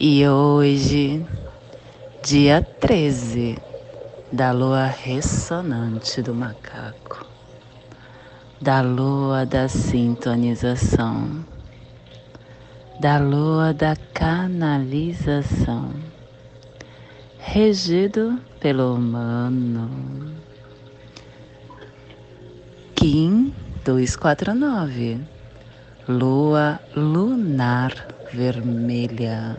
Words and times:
E 0.00 0.26
hoje, 0.26 1.24
dia 2.24 2.60
13 2.80 3.56
da 4.32 4.50
lua 4.50 4.86
ressonante 4.86 6.20
do 6.20 6.34
macaco, 6.34 7.24
da 8.60 8.80
lua 8.80 9.46
da 9.46 9.68
sintonização, 9.68 11.44
da 12.98 13.18
lua 13.18 13.72
da 13.72 13.94
canalização, 14.12 15.92
regido 17.38 18.40
pelo 18.58 18.96
humano. 18.96 20.34
Kim 22.96 23.54
249 23.84 25.20
lua 26.08 26.80
lunar 26.96 27.92
vermelha, 28.32 29.56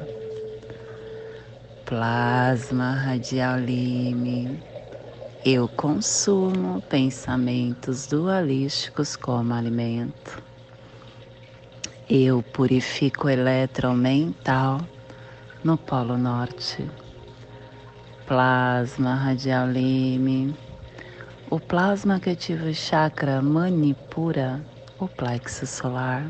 plasma 1.86 2.94
radial 2.94 3.60
lime. 3.60 4.60
Eu 5.46 5.68
consumo 5.68 6.82
pensamentos 6.90 8.08
dualísticos 8.08 9.16
como 9.16 9.54
alimento. 9.54 10.42
Eu 12.10 12.42
purifico 12.42 13.30
eletromental 13.30 14.82
no 15.64 15.78
Polo 15.78 16.18
Norte. 16.18 16.90
Plasma 18.26 19.14
radial 19.14 19.70
lime. 19.70 20.58
O 21.52 21.60
plasma 21.60 22.20
que 22.20 22.32
ativa 22.32 22.66
o 22.66 22.74
chakra 22.74 23.44
manipura 23.44 24.60
o 24.98 25.08
plexo 25.08 25.68
solar, 25.68 26.26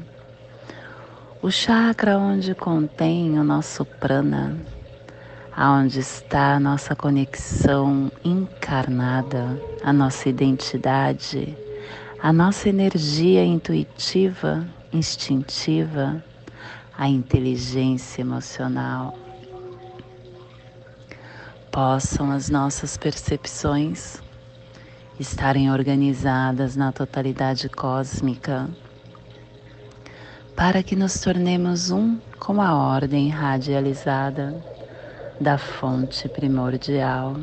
o 1.42 1.50
chakra 1.50 2.18
onde 2.18 2.54
contém 2.54 3.40
o 3.40 3.44
nosso 3.44 3.86
prana, 3.86 4.58
aonde 5.56 6.00
está 6.00 6.56
a 6.56 6.60
nossa 6.60 6.94
conexão 6.96 8.12
encarnada, 8.26 9.58
a 9.82 9.94
nossa 9.94 10.28
identidade, 10.28 11.58
a 12.22 12.34
nossa 12.34 12.68
energia 12.68 13.44
intuitiva, 13.46 14.68
instintiva, 14.92 16.22
a 16.98 17.08
inteligência 17.08 18.22
emocional. 18.22 19.18
Possam 21.72 22.32
as 22.32 22.50
nossas 22.50 22.98
percepções 22.98 24.22
estarem 25.18 25.72
organizadas 25.72 26.76
na 26.76 26.92
totalidade 26.92 27.70
cósmica, 27.70 28.70
para 30.54 30.84
que 30.84 30.98
nos 30.98 31.20
tornemos 31.22 31.92
um 31.92 32.18
com 32.40 32.62
a 32.62 32.74
ordem 32.76 33.30
radializada 33.30 34.75
da 35.40 35.58
fonte 35.58 36.30
primordial, 36.30 37.36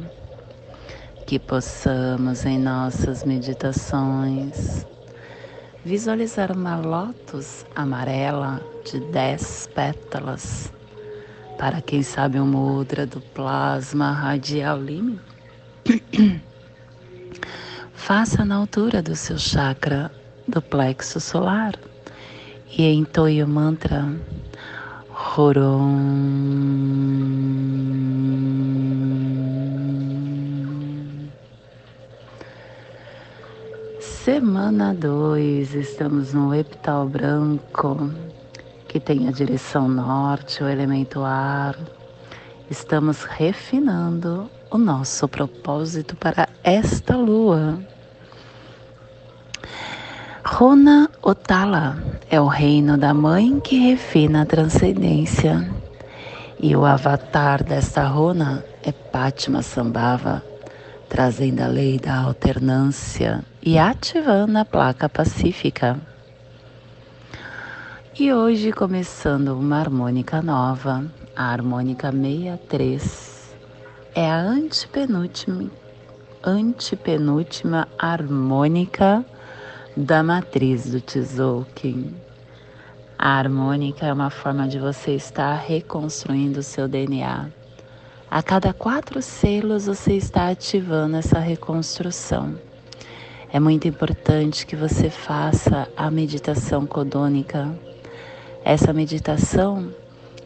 que 1.26 1.38
possamos 1.38 2.44
em 2.44 2.58
nossas 2.58 3.24
meditações 3.24 4.86
visualizar 5.84 6.52
uma 6.52 6.76
lótus 6.76 7.66
amarela 7.74 8.62
de 8.84 9.00
dez 9.10 9.68
pétalas, 9.74 10.72
para 11.58 11.80
quem 11.80 12.02
sabe 12.02 12.38
o 12.38 12.46
mudra 12.46 13.06
do 13.06 13.20
plasma 13.20 14.12
radial 14.12 14.80
lime. 14.80 15.20
faça 17.94 18.44
na 18.44 18.56
altura 18.56 19.00
do 19.02 19.14
seu 19.14 19.38
chakra 19.38 20.10
do 20.48 20.60
plexo 20.60 21.20
solar 21.20 21.74
e 22.76 22.84
entoie 22.92 23.42
o 23.42 23.48
mantra 23.48 24.12
Horom. 25.36 26.72
Semana 34.24 34.94
2, 34.94 35.74
estamos 35.74 36.32
no 36.32 36.54
epital 36.54 37.08
branco, 37.08 38.08
que 38.86 39.00
tem 39.00 39.26
a 39.26 39.32
direção 39.32 39.88
norte, 39.88 40.62
o 40.62 40.68
elemento 40.68 41.24
ar. 41.24 41.76
Estamos 42.70 43.24
refinando 43.24 44.48
o 44.70 44.78
nosso 44.78 45.26
propósito 45.26 46.14
para 46.14 46.48
esta 46.62 47.16
lua. 47.16 47.80
Rona 50.44 51.10
Otala 51.20 52.00
é 52.30 52.40
o 52.40 52.46
reino 52.46 52.96
da 52.96 53.12
mãe 53.12 53.58
que 53.58 53.76
refina 53.90 54.42
a 54.42 54.46
transcendência. 54.46 55.68
E 56.60 56.76
o 56.76 56.84
avatar 56.84 57.64
desta 57.64 58.06
Rona 58.06 58.64
é 58.84 58.92
Pátima 58.92 59.62
Sambhava, 59.62 60.44
trazendo 61.12 61.60
a 61.60 61.66
lei 61.66 61.98
da 61.98 62.20
alternância 62.20 63.44
e 63.62 63.78
ativando 63.78 64.56
a 64.56 64.64
placa 64.64 65.10
pacífica. 65.10 66.00
E 68.18 68.32
hoje 68.32 68.72
começando 68.72 69.48
uma 69.48 69.78
harmônica 69.78 70.40
nova, 70.40 71.04
a 71.36 71.52
harmônica 71.52 72.10
63. 72.10 73.54
É 74.14 74.30
a 74.30 74.38
antepenúltima, 74.38 75.70
antepenúltima 76.42 77.86
harmônica 77.98 79.22
da 79.94 80.22
matriz 80.22 80.90
do 80.90 80.98
Tzolk'in. 80.98 82.14
A 83.18 83.36
harmônica 83.36 84.06
é 84.06 84.12
uma 84.14 84.30
forma 84.30 84.66
de 84.66 84.78
você 84.78 85.10
estar 85.10 85.56
reconstruindo 85.56 86.60
o 86.60 86.62
seu 86.62 86.88
DNA. 86.88 87.61
A 88.34 88.42
cada 88.42 88.72
quatro 88.72 89.20
selos 89.20 89.84
você 89.84 90.14
está 90.14 90.48
ativando 90.48 91.18
essa 91.18 91.38
reconstrução. 91.38 92.58
É 93.52 93.60
muito 93.60 93.86
importante 93.86 94.64
que 94.64 94.74
você 94.74 95.10
faça 95.10 95.86
a 95.94 96.10
meditação 96.10 96.86
codônica. 96.86 97.70
Essa 98.64 98.90
meditação 98.90 99.92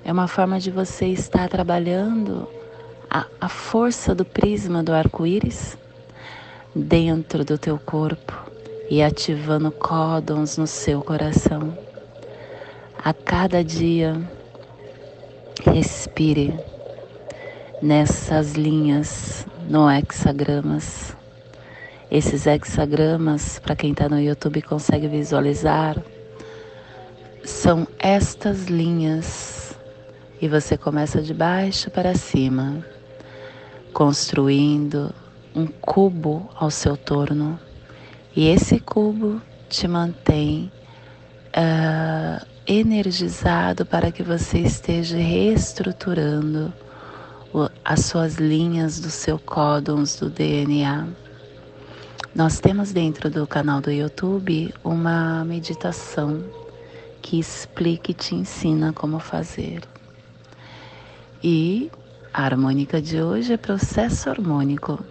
é 0.05 0.13
uma 0.13 0.27
forma 0.27 0.59
de 0.59 0.69
você 0.69 1.07
estar 1.07 1.49
trabalhando 1.49 2.49
a, 3.09 3.25
a 3.41 3.49
força 3.49 4.13
do 4.17 4.25
prisma 4.25 4.83
do 4.83 4.93
arco-íris 4.93 5.79
dentro 6.75 7.45
do 7.45 7.57
teu 7.57 7.79
corpo 7.79 8.35
e 8.91 9.01
ativando 9.01 9.71
códons 9.71 10.59
no 10.59 10.67
seu 10.67 11.03
coração. 11.03 11.79
A 12.99 13.15
cada 13.15 13.63
dia, 13.63 14.21
respire 15.65 16.53
nessas 17.83 18.53
linhas 18.53 19.47
no 19.69 19.91
hexagramas. 19.91 21.17
Esses 22.11 22.47
hexagramas, 22.47 23.59
para 23.59 23.77
quem 23.77 23.93
está 23.93 24.09
no 24.09 24.21
YouTube 24.21 24.63
consegue 24.63 25.09
visualizar, 25.09 25.97
são 27.45 27.87
estas 27.99 28.67
linhas 28.67 29.77
e 30.41 30.49
você 30.49 30.77
começa 30.77 31.21
de 31.21 31.35
baixo 31.35 31.91
para 31.91 32.15
cima, 32.15 32.85
construindo 33.93 35.13
um 35.55 35.67
cubo 35.67 36.49
ao 36.55 36.71
seu 36.71 36.97
torno 36.97 37.59
e 38.35 38.49
esse 38.49 38.79
cubo 38.79 39.41
te 39.69 39.89
mantém 39.89 40.71
uh, 41.57 42.47
energizado 42.67 43.87
para 43.87 44.13
que 44.13 44.23
você 44.23 44.59
esteja 44.59 45.17
reestruturando 45.17 46.73
as 47.85 48.01
suas 48.05 48.35
linhas 48.37 49.01
do 49.01 49.11
seu 49.11 49.39
códons 49.39 50.19
do 50.19 50.29
DNA. 50.29 51.07
Nós 52.35 52.61
temos 52.61 52.93
dentro 52.93 53.31
do 53.31 53.47
canal 53.47 53.81
do 53.81 53.91
YouTube 53.91 54.75
uma 54.85 55.45
meditação 55.45 56.45
que 57.23 57.39
explica 57.39 58.11
e 58.11 58.15
te 58.15 58.35
ensina 58.35 58.93
como 58.93 59.19
fazer. 59.19 59.83
E 61.43 61.91
a 62.33 62.45
harmônica 62.45 63.01
de 63.01 63.23
hoje 63.23 63.55
é 63.55 63.57
processo 63.57 64.29
harmônico 64.29 65.03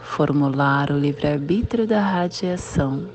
formular 0.00 0.90
o 0.90 0.98
livre-arbítrio 0.98 1.86
da 1.86 2.00
radiação 2.00 3.08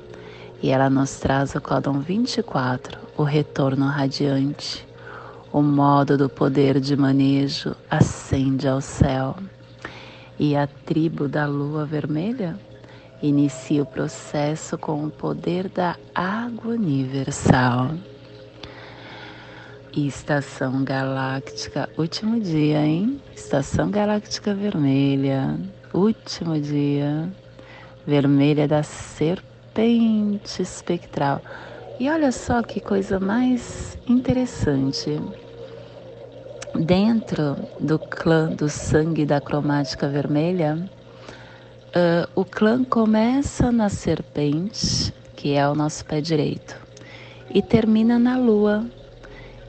e 0.62 0.70
ela 0.70 0.88
nos 0.88 1.16
traz 1.18 1.54
o 1.54 1.60
códon 1.60 2.00
24, 2.00 2.98
o 3.16 3.22
retorno 3.22 3.86
radiante, 3.86 4.86
o 5.56 5.62
modo 5.62 6.18
do 6.18 6.28
poder 6.28 6.78
de 6.78 6.94
manejo 6.94 7.74
ascende 7.90 8.68
ao 8.68 8.82
céu. 8.82 9.34
E 10.38 10.54
a 10.54 10.66
tribo 10.66 11.28
da 11.28 11.46
lua 11.46 11.86
vermelha 11.86 12.60
inicia 13.22 13.82
o 13.82 13.86
processo 13.86 14.76
com 14.76 15.06
o 15.06 15.10
poder 15.10 15.70
da 15.70 15.96
água 16.14 16.74
universal. 16.74 17.92
estação 19.96 20.84
galáctica, 20.84 21.88
último 21.96 22.38
dia, 22.38 22.84
hein? 22.84 23.18
Estação 23.34 23.90
galáctica 23.90 24.52
vermelha, 24.52 25.58
último 25.94 26.60
dia, 26.60 27.32
vermelha 28.06 28.68
da 28.68 28.82
serpente 28.82 30.60
espectral. 30.60 31.40
E 31.98 32.10
olha 32.10 32.30
só 32.30 32.62
que 32.62 32.78
coisa 32.78 33.18
mais 33.18 33.96
interessante. 34.06 35.18
Dentro 36.80 37.56
do 37.80 37.98
clã 37.98 38.48
do 38.48 38.68
sangue 38.68 39.24
da 39.24 39.40
cromática 39.40 40.08
vermelha, 40.08 40.78
uh, 41.88 42.28
o 42.34 42.44
clã 42.44 42.84
começa 42.84 43.72
na 43.72 43.88
serpente, 43.88 45.12
que 45.34 45.54
é 45.54 45.66
o 45.68 45.74
nosso 45.74 46.04
pé 46.04 46.20
direito, 46.20 46.76
e 47.50 47.62
termina 47.62 48.18
na 48.18 48.36
lua. 48.36 48.84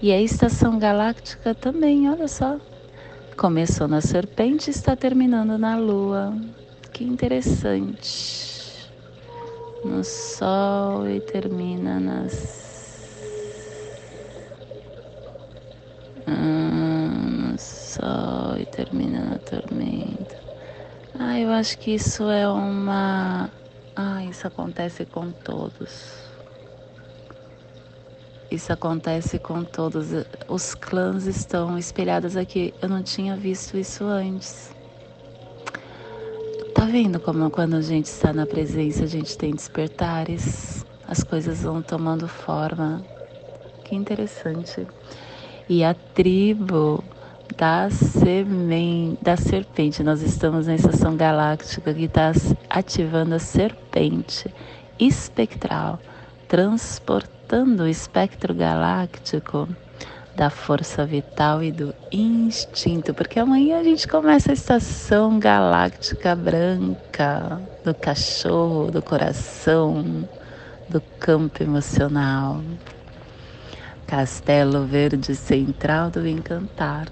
E 0.01 0.11
a 0.11 0.21
estação 0.21 0.77
galáctica 0.77 1.55
também, 1.55 2.09
olha 2.09 2.27
só. 2.27 2.57
Começou 3.35 3.87
na 3.87 4.01
serpente 4.01 4.69
e 4.69 4.71
está 4.71 4.95
terminando 4.95 5.57
na 5.57 5.77
lua. 5.77 6.33
Que 6.91 7.03
interessante 7.03 8.57
no 9.83 10.03
sol 10.03 11.07
e 11.07 11.19
termina 11.19 11.99
nas 11.99 12.66
hum, 16.27 17.51
no 17.51 17.57
sol 17.57 18.57
e 18.57 18.65
termina 18.65 19.21
na 19.21 19.37
tormenta. 19.39 20.35
Ah, 21.19 21.39
eu 21.39 21.51
acho 21.51 21.77
que 21.79 21.91
isso 21.91 22.29
é 22.29 22.47
uma. 22.47 23.49
Ah, 23.95 24.23
isso 24.25 24.45
acontece 24.45 25.05
com 25.05 25.31
todos. 25.31 26.27
Isso 28.51 28.71
acontece 28.71 29.39
com 29.39 29.63
todos. 29.63 30.09
Os 30.47 30.75
clãs 30.75 31.25
estão 31.25 31.77
espelhados 31.77 32.37
aqui. 32.37 32.73
Eu 32.81 32.87
não 32.87 33.03
tinha 33.03 33.35
visto 33.35 33.77
isso 33.77 34.03
antes. 34.05 34.71
Tá 36.73 36.85
vendo 36.85 37.19
como 37.19 37.49
quando 37.49 37.75
a 37.75 37.81
gente 37.81 38.05
está 38.05 38.31
na 38.31 38.45
presença 38.45 39.03
a 39.03 39.07
gente 39.07 39.35
tem 39.35 39.51
despertares, 39.51 40.85
as 41.07 41.23
coisas 41.23 41.63
vão 41.63 41.81
tomando 41.81 42.27
forma. 42.27 43.03
Que 43.83 43.95
interessante. 43.95 44.85
E 45.69 45.83
a 45.83 45.93
tribo 45.93 47.03
da, 47.57 47.89
semen, 47.89 49.17
da 49.21 49.35
serpente, 49.35 50.01
nós 50.01 50.21
estamos 50.21 50.65
na 50.65 50.75
estação 50.75 51.17
galáctica 51.17 51.93
que 51.93 52.05
está 52.05 52.31
ativando 52.69 53.35
a 53.35 53.39
serpente 53.39 54.53
espectral, 54.97 55.99
transportando 56.47 57.83
o 57.83 57.87
espectro 57.87 58.53
galáctico 58.53 59.67
da 60.37 60.49
força 60.49 61.05
vital 61.05 61.61
e 61.61 61.69
do 61.69 61.93
instinto, 62.13 63.13
porque 63.13 63.37
amanhã 63.37 63.79
a 63.79 63.83
gente 63.83 64.07
começa 64.07 64.51
a 64.51 64.53
estação 64.53 65.37
galáctica 65.37 66.33
branca 66.33 67.59
do 67.83 67.93
cachorro, 67.93 68.89
do 68.89 69.01
coração, 69.01 70.29
do 70.87 71.01
campo 71.19 71.61
emocional. 71.61 72.61
Castelo 74.07 74.85
Verde 74.85 75.35
Central 75.35 76.09
do 76.09 76.25
Encantar, 76.25 77.07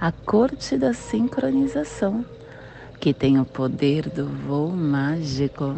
a 0.00 0.10
corte 0.10 0.76
da 0.76 0.92
sincronização, 0.92 2.24
que 2.98 3.12
tem 3.12 3.38
o 3.38 3.44
poder 3.44 4.08
do 4.08 4.26
voo 4.26 4.70
mágico. 4.70 5.76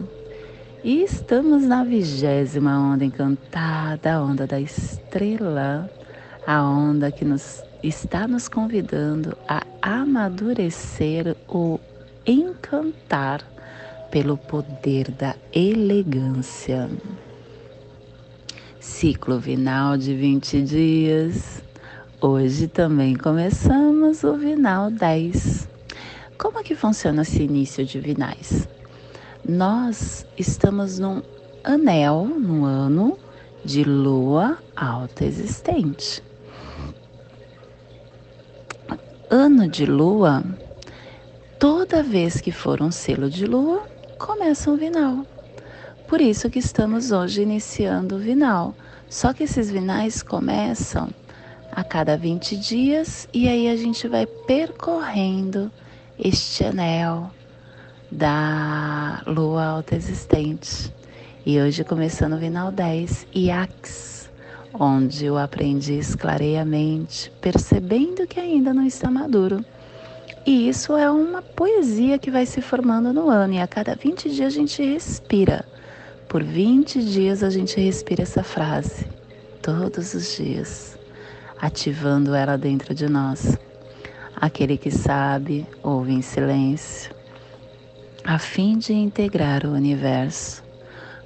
E 0.82 1.02
estamos 1.02 1.64
na 1.64 1.84
vigésima 1.84 2.78
onda 2.78 3.04
encantada, 3.04 4.14
a 4.14 4.22
onda 4.22 4.46
da 4.46 4.60
estrela 4.60 5.90
a 6.46 6.62
onda 6.62 7.10
que 7.10 7.24
nos 7.24 7.62
está 7.82 8.28
nos 8.28 8.48
convidando 8.48 9.36
a 9.48 9.62
amadurecer 9.80 11.36
o 11.48 11.80
encantar 12.26 13.42
pelo 14.10 14.36
poder 14.36 15.10
da 15.10 15.34
elegância. 15.52 16.88
Ciclo 18.84 19.38
vinal 19.40 19.96
de 19.96 20.14
20 20.14 20.60
dias. 20.60 21.64
Hoje 22.20 22.69
também 22.69 23.16
começamos 23.16 24.22
o 24.22 24.36
vinal 24.36 24.90
10. 24.90 25.66
Como 26.36 26.58
é 26.58 26.62
que 26.62 26.75
funciona 26.75 27.22
esse 27.22 27.42
início 27.42 27.82
de 27.86 27.98
vinais? 27.98 28.69
Nós 29.48 30.26
estamos 30.36 30.98
num 30.98 31.22
anel, 31.64 32.26
num 32.26 32.66
ano 32.66 33.19
de 33.64 33.82
lua 33.84 34.58
alta 34.76 35.25
existente 35.25 36.22
ano 39.30 39.66
de 39.66 39.87
lua, 39.87 40.44
toda 41.58 42.02
vez 42.02 42.40
que 42.40 42.52
for 42.52 42.82
um 42.82 42.90
selo 42.90 43.28
de 43.30 43.46
lua, 43.46 43.82
começa 44.19 44.70
um 44.70 44.76
vinal. 44.76 45.26
Por 46.14 46.20
isso 46.20 46.49
que 46.49 46.61
estamos 46.61 47.11
hoje 47.11 47.43
iniciando 47.43 48.14
o 48.14 48.19
vinal. 48.20 48.72
Só 49.11 49.32
que 49.32 49.43
esses 49.43 49.69
vinais 49.69 50.22
começam 50.22 51.08
a 51.72 51.82
cada 51.82 52.16
20 52.16 52.56
dias 52.56 53.28
e 53.34 53.49
aí 53.49 53.66
a 53.66 53.75
gente 53.75 54.06
vai 54.06 54.25
percorrendo 54.25 55.72
este 56.16 56.64
anel 56.64 57.32
da 58.12 59.25
lua 59.26 59.64
alta 59.64 59.96
existente. 59.96 60.94
E 61.44 61.61
hoje 61.61 61.82
começando 61.82 62.34
o 62.34 62.38
vinal 62.38 62.70
10, 62.70 63.26
Iax 63.34 64.31
onde 64.72 65.28
o 65.28 65.37
aprendiz 65.37 66.14
clareia 66.14 66.62
a 66.62 66.64
mente, 66.64 67.28
percebendo 67.40 68.25
que 68.25 68.38
ainda 68.38 68.72
não 68.72 68.87
está 68.87 69.11
maduro. 69.11 69.64
E 70.46 70.69
isso 70.69 70.96
é 70.96 71.11
uma 71.11 71.43
poesia 71.43 72.20
que 72.20 72.31
vai 72.31 72.46
se 72.46 72.61
formando 72.61 73.12
no 73.12 73.28
ano, 73.28 73.55
e 73.55 73.58
a 73.58 73.66
cada 73.66 73.96
20 73.96 74.31
dias 74.31 74.52
a 74.52 74.56
gente 74.56 74.81
respira. 74.81 75.74
Por 76.29 76.43
20 76.43 77.05
dias 77.05 77.43
a 77.44 77.50
gente 77.50 77.81
respira 77.81 78.23
essa 78.23 78.43
frase, 78.43 79.06
todos 79.62 80.14
os 80.14 80.37
dias, 80.37 80.99
ativando 81.61 82.35
ela 82.35 82.59
dentro 82.59 82.93
de 82.93 83.09
nós. 83.09 83.57
Aquele 84.35 84.76
que 84.76 84.90
sabe, 84.90 85.66
ouve 85.83 86.12
em 86.12 86.23
silêncio, 86.23 87.14
a 88.25 88.38
fim 88.38 88.76
de 88.78 88.93
integrar 88.93 89.64
o 89.64 89.73
universo, 89.73 90.64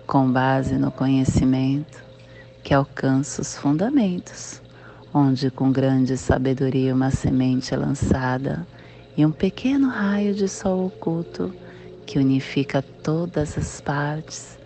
com 0.07 0.31
base 0.31 0.75
no 0.75 0.91
conhecimento 0.91 2.05
que 2.63 2.75
alcança 2.75 3.41
os 3.41 3.57
fundamentos, 3.57 4.61
onde 5.15 5.51
com 5.51 5.73
grande 5.73 6.19
sabedoria 6.19 6.95
uma 6.95 7.11
semente 7.11 7.73
é 7.73 7.77
lançada 7.79 8.67
e 9.17 9.25
um 9.25 9.33
pequeno 9.33 9.89
raio 9.89 10.35
de 10.35 10.49
sol 10.49 10.87
oculto 10.87 11.55
que 12.05 12.19
unifica 12.19 12.83
todas 12.83 13.57
as 13.57 13.81
partes 13.81 14.58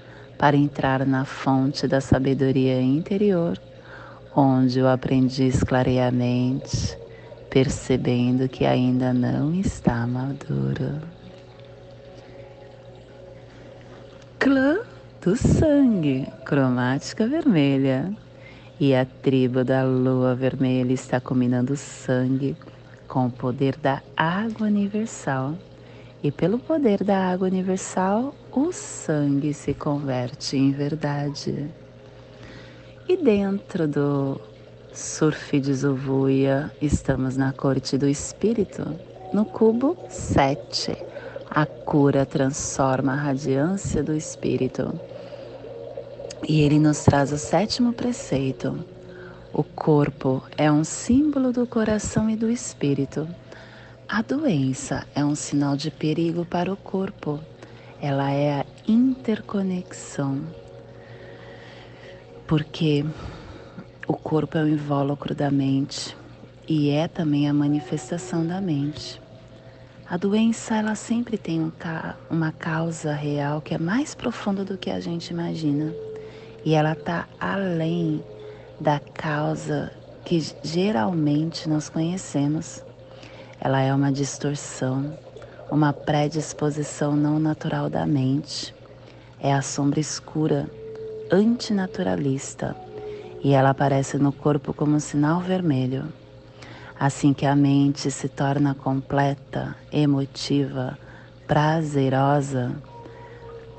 para 0.43 0.57
entrar 0.57 1.07
na 1.07 1.25
fonte 1.25 1.87
da 1.87 2.01
sabedoria 2.01 2.83
interior, 2.83 3.57
onde 4.35 4.83
o 4.83 4.89
aprendiz 4.89 5.63
clareia 5.63 6.09
a 6.09 6.11
mente, 6.11 6.99
percebendo 7.49 8.49
que 8.49 8.67
ainda 8.67 9.15
não 9.15 9.55
está 9.55 10.05
maduro. 10.05 11.01
Clã 14.41 14.81
do 15.21 15.37
sangue, 15.37 16.27
cromática 16.45 17.25
vermelha. 17.25 18.13
E 18.81 18.97
a 18.97 19.05
tribo 19.05 19.63
da 19.63 19.85
lua 19.85 20.35
vermelha 20.35 20.93
está 20.93 21.21
combinando 21.21 21.77
sangue 21.77 22.57
com 23.07 23.27
o 23.27 23.31
poder 23.31 23.77
da 23.77 24.03
água 24.17 24.67
universal. 24.67 25.55
E 26.23 26.31
pelo 26.31 26.57
poder 26.57 27.03
da 27.03 27.19
água 27.19 27.49
universal, 27.49 28.33
o 28.53 28.71
sangue 28.71 29.53
se 29.53 29.75
converte 29.75 30.57
em 30.57 30.71
verdade. 30.71 31.69
E 33.09 33.17
dentro 33.17 33.89
do 33.89 34.41
surf 34.93 35.59
de 35.59 35.75
Zuvuia, 35.75 36.71
estamos 36.81 37.37
na 37.37 37.53
corte 37.53 37.99
do 37.99 38.09
espírito, 38.09 38.85
no 39.33 39.45
cubo 39.45 39.97
7. 40.09 40.97
A 41.51 41.67
cura 41.67 42.25
transforma 42.25 43.15
a 43.15 43.17
radiância 43.17 44.01
do 44.01 44.15
espírito. 44.15 44.99
E 46.49 46.61
ele 46.61 46.79
nos 46.79 47.03
traz 47.03 47.33
o 47.33 47.39
sétimo 47.39 47.93
preceito. 47.93 48.85
O 49.53 49.65
corpo 49.65 50.41
é 50.57 50.71
um 50.71 50.85
símbolo 50.85 51.53
do 51.53 51.67
coração 51.67 52.31
e 52.31 52.37
do 52.37 52.49
espírito. 52.49 53.27
A 54.09 54.21
doença 54.21 55.07
é 55.15 55.25
um 55.25 55.35
sinal 55.35 55.77
de 55.77 55.91
perigo 55.91 56.45
para 56.45 56.73
o 56.73 56.77
corpo. 56.77 57.41
Ela 58.01 58.31
é 58.31 58.61
a 58.61 58.67
interconexão. 58.87 60.43
Porque 62.47 63.05
o 64.07 64.13
corpo 64.13 64.59
é 64.59 64.63
o 64.63 64.69
invólucro 64.69 65.35
da 65.35 65.51
mente 65.51 66.15
e 66.69 66.91
é 66.91 67.09
também 67.09 67.49
a 67.49 67.55
manifestação 67.55 68.47
da 68.47 68.61
mente. 68.61 69.21
A 70.07 70.19
doença 70.19 70.77
ela 70.77 70.95
sempre 70.95 71.39
tem 71.39 71.63
um 71.63 71.71
ca 71.71 72.17
uma 72.29 72.53
causa 72.53 73.15
real 73.15 73.63
que 73.63 73.75
é 73.75 73.79
mais 73.79 74.15
profunda 74.15 74.63
do 74.63 74.77
que 74.77 74.91
a 74.91 75.01
gente 75.01 75.31
imagina 75.31 75.95
e 76.65 76.75
ela 76.75 76.93
está 76.93 77.27
além 77.41 78.23
da 78.79 79.01
causa 79.01 79.91
que 80.25 80.39
geralmente 80.63 81.67
nós 81.69 81.89
conhecemos. 81.89 82.85
Ela 83.65 83.81
é 83.81 83.95
uma 83.95 84.11
distorção, 84.11 85.17
uma 85.71 85.93
predisposição 85.93 87.15
não 87.15 87.39
natural 87.39 87.89
da 87.89 88.05
mente. 88.05 88.75
É 89.39 89.55
a 89.55 89.63
sombra 89.63 90.01
escura, 90.01 90.69
antinaturalista, 91.31 92.75
e 93.41 93.53
ela 93.53 93.71
aparece 93.71 94.19
no 94.19 94.33
corpo 94.33 94.75
como 94.75 94.97
um 94.97 94.99
sinal 94.99 95.39
vermelho. 95.39 96.13
Assim 96.99 97.33
que 97.33 97.47
a 97.47 97.55
mente 97.55 98.11
se 98.11 98.29
torna 98.29 98.75
completa, 98.75 99.77
emotiva, 99.93 100.99
prazerosa, 101.47 102.73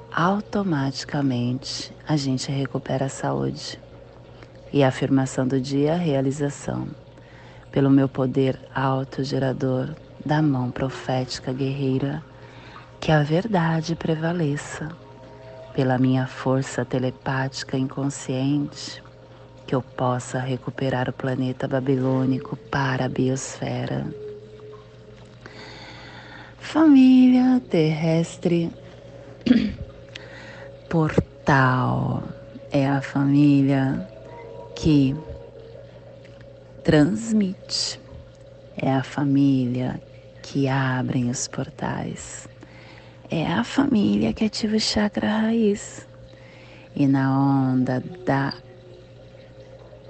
automaticamente 0.10 1.94
a 2.08 2.16
gente 2.16 2.50
recupera 2.50 3.08
a 3.08 3.10
saúde. 3.10 3.78
E 4.72 4.82
a 4.82 4.88
afirmação 4.88 5.46
do 5.46 5.60
dia, 5.60 5.96
a 5.96 5.98
realização 5.98 7.03
pelo 7.74 7.90
meu 7.90 8.08
poder 8.08 8.58
autogerador 8.74 9.90
da 10.24 10.44
mão 10.44 10.70
profética 10.70 11.52
guerreira, 11.52 12.24
que 13.02 13.12
a 13.12 13.24
verdade 13.24 13.96
prevaleça, 13.96 14.90
pela 15.74 15.98
minha 15.98 16.28
força 16.28 16.86
telepática 16.86 17.76
inconsciente, 17.76 19.04
que 19.66 19.74
eu 19.74 19.82
possa 19.82 20.38
recuperar 20.38 21.10
o 21.10 21.14
planeta 21.14 21.68
babilônico 21.68 22.56
para 22.56 23.06
a 23.06 23.10
biosfera. 23.10 24.06
Família 26.60 27.60
terrestre 27.72 28.72
portal 30.88 32.24
é 32.72 32.88
a 32.88 33.02
família 33.02 34.08
que 34.76 35.16
transmite, 36.84 38.00
é 38.76 38.92
a 38.92 39.04
família 39.04 40.02
que 40.42 40.68
abrem 40.68 41.30
os 41.30 41.48
portais, 41.48 42.48
é 43.32 43.48
a 43.48 43.64
família 43.64 44.34
que 44.34 44.44
ativa 44.44 44.76
o 44.76 44.80
chakra 44.80 45.28
raiz. 45.28 46.06
E 46.94 47.08
na 47.08 47.32
onda 47.40 48.04
da 48.26 48.54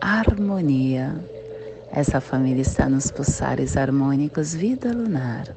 harmonia, 0.02 1.16
essa 1.92 2.20
família 2.20 2.64
está 2.64 2.90
nos 2.90 3.12
pulsares 3.12 3.78
harmônicos 3.78 4.56
vida 4.56 4.92
lunar, 4.92 5.56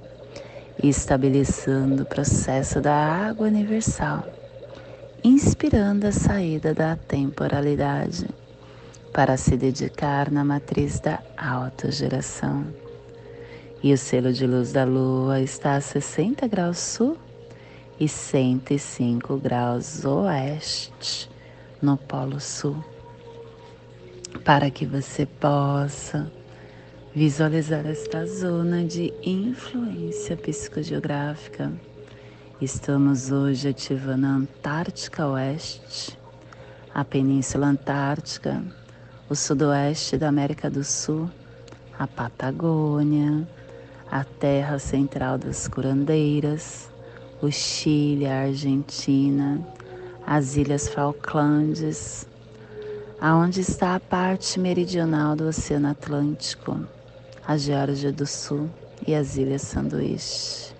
estabelecendo 0.83 2.03
o 2.03 2.07
processo 2.07 2.81
da 2.81 2.95
água 2.95 3.47
universal, 3.47 4.23
inspirando 5.25 6.07
a 6.07 6.13
saída 6.13 6.75
da 6.75 6.95
temporalidade 6.95 8.29
para 9.17 9.39
se 9.39 9.57
dedicar 9.57 10.31
na 10.31 10.45
matriz 10.45 11.01
da 11.01 11.23
autogeração. 11.39 12.67
E 13.83 13.91
o 13.91 13.97
selo 13.97 14.31
de 14.31 14.47
luz 14.47 14.73
da 14.73 14.85
lua 14.85 15.41
está 15.41 15.77
a 15.77 15.81
60 15.81 16.47
graus 16.47 16.77
sul 16.77 17.17
e 17.99 18.07
105 18.07 19.39
graus 19.39 20.05
oeste 20.05 21.31
no 21.81 21.97
Polo 21.97 22.39
Sul, 22.39 22.77
para 24.45 24.71
que 24.71 24.85
você 24.85 25.25
possa 25.25 26.31
visualizar 27.15 27.87
esta 27.87 28.27
zona 28.27 28.85
de 28.85 29.15
influência 29.25 30.37
psicogeográfica. 30.37 31.73
Estamos 32.61 33.33
hoje 33.33 33.69
ativando 33.69 34.27
a 34.27 34.31
Antártica 34.31 35.27
Oeste, 35.27 36.19
a 36.93 37.03
Península 37.03 37.69
Antártica, 37.69 38.63
o 39.29 39.35
sudoeste 39.35 40.17
da 40.17 40.29
América 40.29 40.71
do 40.71 40.85
Sul, 40.85 41.29
a 41.99 42.07
Patagônia, 42.07 43.47
a 44.11 44.23
terra 44.23 44.79
central 44.79 45.37
das 45.37 45.67
curandeiras, 45.67 46.89
o 47.43 47.51
Chile, 47.51 48.27
a 48.27 48.43
Argentina, 48.43 49.61
as 50.25 50.57
Ilhas 50.57 50.89
Falklandes, 50.89 52.29
aonde 53.21 53.63
está 53.63 53.97
a 53.97 54.01
parte 54.01 54.61
meridional 54.61 55.35
do 55.35 55.49
Oceano 55.49 55.89
Atlântico, 55.89 56.79
a 57.45 57.57
Geórgia 57.57 58.13
do 58.13 58.27
Sul 58.27 58.71
e 59.07 59.15
as 59.15 59.37
Ilhas 59.37 59.63
Sanduíche. 59.63 60.73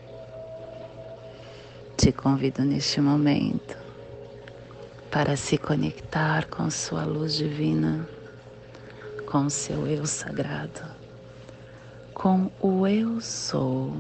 Te 1.97 2.13
convido 2.13 2.63
neste 2.63 3.01
momento 3.01 3.77
para 5.11 5.37
se 5.37 5.59
conectar 5.59 6.47
com 6.47 6.71
sua 6.71 7.05
luz 7.05 7.35
divina 7.35 8.07
com 9.27 9.51
seu 9.51 9.87
eu 9.87 10.07
sagrado, 10.07 10.83
com 12.15 12.51
o 12.61 12.87
eu 12.87 13.21
sou. 13.21 13.93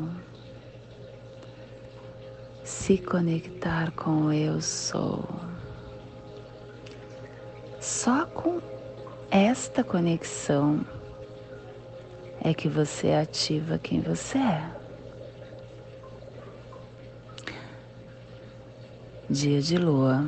Se 2.64 2.96
conectar 2.98 3.90
com 3.92 4.26
o 4.26 4.32
eu 4.32 4.60
sou. 4.60 5.28
Só 7.80 8.24
com 8.26 8.60
esta 9.30 9.84
conexão 9.84 10.86
é 12.40 12.54
que 12.54 12.68
você 12.68 13.12
ativa 13.12 13.78
quem 13.78 14.00
você 14.00 14.38
é. 14.38 14.70
Dia 19.28 19.60
de 19.60 19.76
lua. 19.76 20.24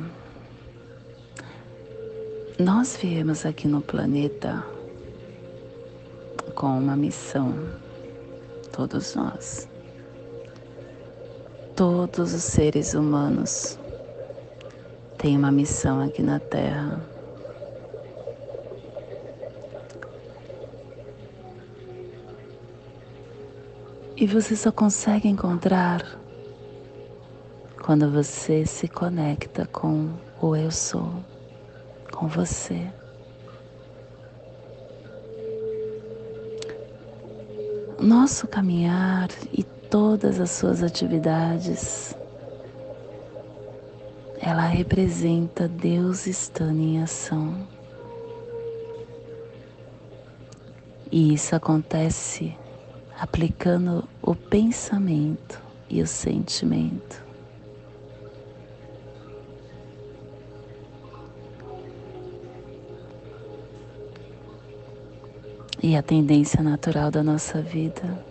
Nós 2.59 2.97
viemos 2.97 3.45
aqui 3.45 3.65
no 3.67 3.81
planeta 3.81 4.61
com 6.59 6.77
uma 6.77 6.97
missão, 6.97 7.55
todos 8.73 9.15
nós. 9.15 9.65
Todos 11.73 12.33
os 12.33 12.43
seres 12.43 12.93
humanos 12.93 13.79
têm 15.17 15.37
uma 15.37 15.53
missão 15.53 16.01
aqui 16.01 16.21
na 16.21 16.37
Terra. 16.37 17.01
E 24.17 24.27
você 24.27 24.53
só 24.53 24.69
consegue 24.69 25.29
encontrar 25.29 26.19
quando 27.85 28.11
você 28.11 28.65
se 28.65 28.89
conecta 28.89 29.65
com 29.65 30.09
o 30.41 30.57
Eu 30.57 30.71
Sou, 30.71 31.23
com 32.11 32.27
você. 32.27 32.98
Nosso 38.01 38.47
caminhar 38.47 39.29
e 39.51 39.63
todas 39.63 40.39
as 40.39 40.51
suas 40.51 40.81
atividades, 40.81 42.15
ela 44.39 44.65
representa 44.65 45.67
Deus 45.67 46.25
estando 46.25 46.79
em 46.79 47.01
ação. 47.01 47.67
E 51.11 51.33
isso 51.33 51.55
acontece 51.55 52.55
aplicando 53.19 54.07
o 54.21 54.35
pensamento 54.35 55.61
e 55.89 56.01
o 56.01 56.07
sentimento. 56.07 57.28
E 65.81 65.95
a 65.95 66.03
tendência 66.03 66.61
natural 66.61 67.09
da 67.09 67.23
nossa 67.23 67.61
vida, 67.61 68.23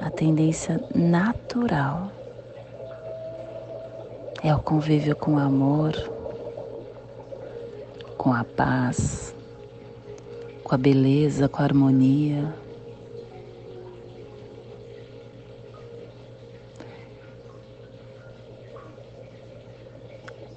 a 0.00 0.08
tendência 0.08 0.80
natural 0.94 2.12
é 4.42 4.54
o 4.54 4.60
convívio 4.60 5.16
com 5.16 5.34
o 5.34 5.38
amor, 5.38 5.92
com 8.16 8.32
a 8.32 8.44
paz, 8.44 9.34
com 10.62 10.74
a 10.74 10.78
beleza, 10.78 11.48
com 11.48 11.60
a 11.60 11.64
harmonia. 11.64 12.54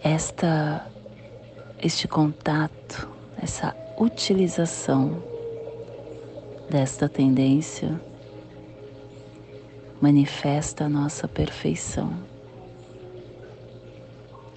Esta, 0.04 0.86
este 1.82 2.08
contato, 2.08 3.10
essa 3.42 3.76
utilização 4.00 5.24
desta 6.70 7.10
tendência 7.10 8.00
manifesta 10.00 10.86
a 10.86 10.90
nossa 10.90 11.28
perfeição 11.28 12.14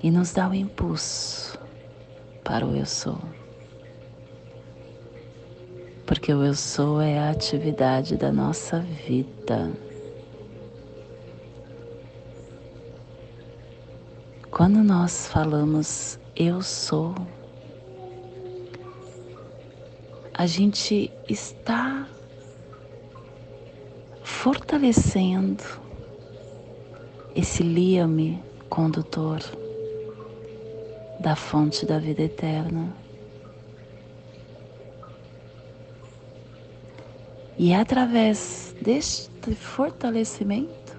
e 0.03 0.11
nos 0.11 0.33
dá 0.33 0.49
o 0.49 0.55
impulso 0.55 1.59
para 2.45 2.67
o 2.67 2.77
eu 2.77 2.85
sou. 2.85 3.19
Porque 6.05 6.35
o 6.35 6.45
eu 6.45 6.55
sou 6.55 7.01
é 7.01 7.19
a 7.19 7.31
atividade 7.31 8.17
da 8.17 8.31
nossa 8.31 8.81
vida. 8.81 9.71
Quando 14.51 14.83
nós 14.83 15.29
falamos 15.29 16.19
eu 16.37 16.61
sou, 16.61 17.15
a 20.41 20.47
gente 20.47 21.13
está 21.29 22.09
fortalecendo 24.23 25.63
esse 27.37 27.63
liame 27.63 28.43
condutor 28.71 29.41
da 31.21 31.37
fonte 31.37 31.85
da 31.85 31.99
vida 31.99 32.23
eterna. 32.23 32.91
E 37.59 37.73
é 37.73 37.77
através 37.77 38.75
deste 38.81 39.55
fortalecimento, 39.55 40.97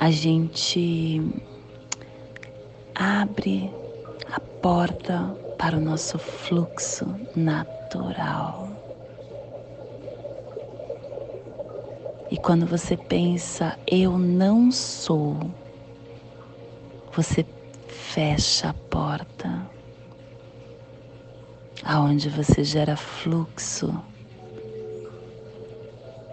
a 0.00 0.10
gente 0.10 1.22
abre 2.92 3.70
a 4.32 4.40
porta 4.40 5.39
para 5.60 5.76
o 5.76 5.80
nosso 5.80 6.18
fluxo 6.18 7.04
natural. 7.36 8.66
E 12.30 12.38
quando 12.38 12.64
você 12.64 12.96
pensa, 12.96 13.78
eu 13.86 14.16
não 14.16 14.72
sou, 14.72 15.38
você 17.12 17.44
fecha 17.88 18.70
a 18.70 18.74
porta 18.88 19.70
aonde 21.84 22.30
você 22.30 22.64
gera 22.64 22.96
fluxo 22.96 24.02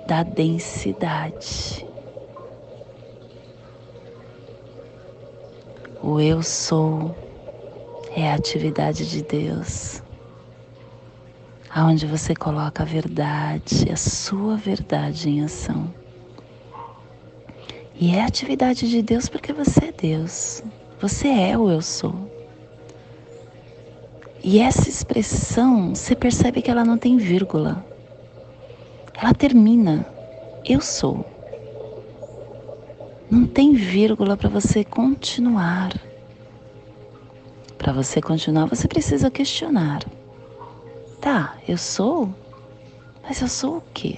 da 0.08 0.24
densidade. 0.24 1.86
O 6.02 6.22
eu 6.22 6.42
sou 6.42 7.27
é 8.18 8.32
a 8.32 8.34
atividade 8.34 9.08
de 9.08 9.22
Deus, 9.22 10.02
aonde 11.70 12.08
você 12.08 12.36
coloca 12.36 12.82
a 12.82 12.86
verdade, 12.86 13.92
a 13.92 13.96
sua 13.96 14.58
verdade 14.58 15.30
em 15.30 15.44
ação. 15.44 15.94
E 17.94 18.16
é 18.16 18.24
a 18.24 18.26
atividade 18.26 18.90
de 18.90 19.04
Deus 19.04 19.30
porque 19.30 19.54
você 19.54 19.86
é 19.86 19.92
Deus. 19.92 20.64
Você 21.00 21.28
é 21.28 21.56
o 21.56 21.70
eu 21.70 21.80
sou. 21.80 22.16
E 24.44 24.60
essa 24.60 24.90
expressão, 24.90 25.94
você 25.94 26.16
percebe 26.16 26.64
que 26.64 26.72
ela 26.72 26.84
não 26.84 26.98
tem 26.98 27.18
vírgula. 27.18 27.86
Ela 29.14 29.34
termina. 29.36 30.08
Eu 30.66 30.82
sou. 30.82 31.24
Não 33.30 33.46
tem 33.46 33.74
vírgula 33.74 34.36
para 34.36 34.50
você 34.50 34.84
continuar. 34.84 36.07
Para 37.78 37.94
você 37.94 38.22
continuar, 38.22 38.66
você 38.66 38.88
precisa 38.88 39.30
questionar. 39.30 40.04
Tá, 41.22 41.56
eu 41.68 41.78
sou? 41.78 42.34
Mas 43.24 43.42
eu 43.42 43.48
sou 43.48 43.78
o 43.78 43.84
quê? 43.94 44.18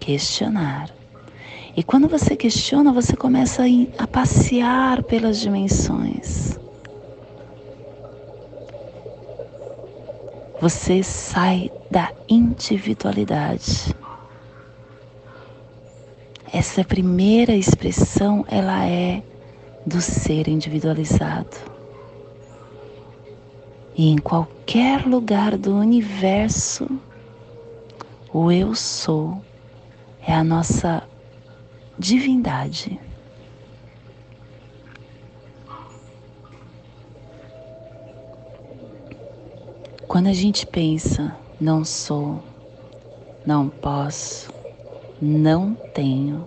Questionar. 0.00 0.90
E 1.76 1.82
quando 1.82 2.08
você 2.08 2.36
questiona, 2.36 2.92
você 2.92 3.14
começa 3.14 3.62
a, 3.62 4.02
a 4.02 4.06
passear 4.06 5.02
pelas 5.04 5.38
dimensões. 5.38 6.58
Você 10.60 11.04
sai 11.04 11.70
da 11.88 12.12
individualidade. 12.28 13.94
Essa 16.52 16.82
primeira 16.82 17.52
expressão, 17.52 18.44
ela 18.48 18.84
é 18.84 19.22
do 19.88 20.00
ser 20.02 20.48
individualizado. 20.48 21.56
E 23.96 24.10
em 24.10 24.18
qualquer 24.18 25.06
lugar 25.06 25.56
do 25.56 25.74
universo, 25.74 26.86
o 28.32 28.52
eu 28.52 28.74
sou 28.74 29.42
é 30.20 30.34
a 30.34 30.44
nossa 30.44 31.02
divindade. 31.98 33.00
Quando 40.06 40.28
a 40.28 40.32
gente 40.32 40.66
pensa, 40.66 41.36
não 41.60 41.84
sou, 41.84 42.42
não 43.44 43.68
posso, 43.68 44.50
não 45.20 45.74
tenho, 45.92 46.46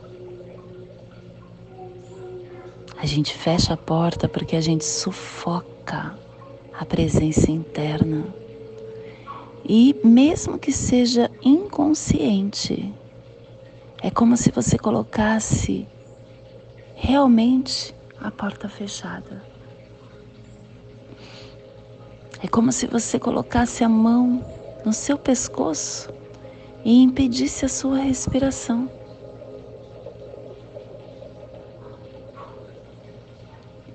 a 3.01 3.05
gente 3.07 3.33
fecha 3.33 3.73
a 3.73 3.77
porta 3.77 4.29
porque 4.29 4.55
a 4.55 4.61
gente 4.61 4.85
sufoca 4.85 6.15
a 6.71 6.85
presença 6.85 7.49
interna. 7.49 8.23
E 9.65 9.95
mesmo 10.03 10.59
que 10.59 10.71
seja 10.71 11.27
inconsciente, 11.41 12.93
é 14.03 14.11
como 14.11 14.37
se 14.37 14.51
você 14.51 14.77
colocasse 14.77 15.87
realmente 16.93 17.91
a 18.19 18.29
porta 18.29 18.69
fechada. 18.69 19.43
É 22.43 22.47
como 22.47 22.71
se 22.71 22.85
você 22.85 23.17
colocasse 23.17 23.83
a 23.83 23.89
mão 23.89 24.45
no 24.85 24.93
seu 24.93 25.17
pescoço 25.17 26.07
e 26.85 27.01
impedisse 27.01 27.65
a 27.65 27.69
sua 27.69 27.97
respiração. 27.97 29.00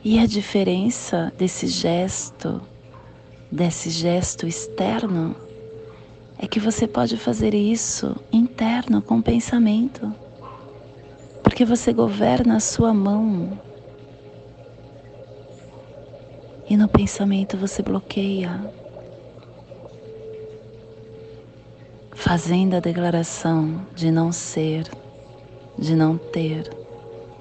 E 0.08 0.20
a 0.20 0.24
diferença 0.24 1.32
desse 1.36 1.66
gesto, 1.66 2.62
desse 3.50 3.90
gesto 3.90 4.46
externo, 4.46 5.34
é 6.38 6.46
que 6.46 6.60
você 6.60 6.86
pode 6.86 7.16
fazer 7.16 7.52
isso 7.54 8.14
interno 8.32 9.02
com 9.02 9.20
pensamento, 9.20 10.14
porque 11.42 11.64
você 11.64 11.92
governa 11.92 12.58
a 12.58 12.60
sua 12.60 12.94
mão. 12.94 13.60
E 16.70 16.76
no 16.76 16.86
pensamento 16.86 17.56
você 17.56 17.82
bloqueia, 17.82 18.72
fazendo 22.12 22.74
a 22.74 22.80
declaração 22.80 23.84
de 23.92 24.12
não 24.12 24.30
ser, 24.30 24.88
de 25.76 25.96
não 25.96 26.16
ter, 26.16 26.70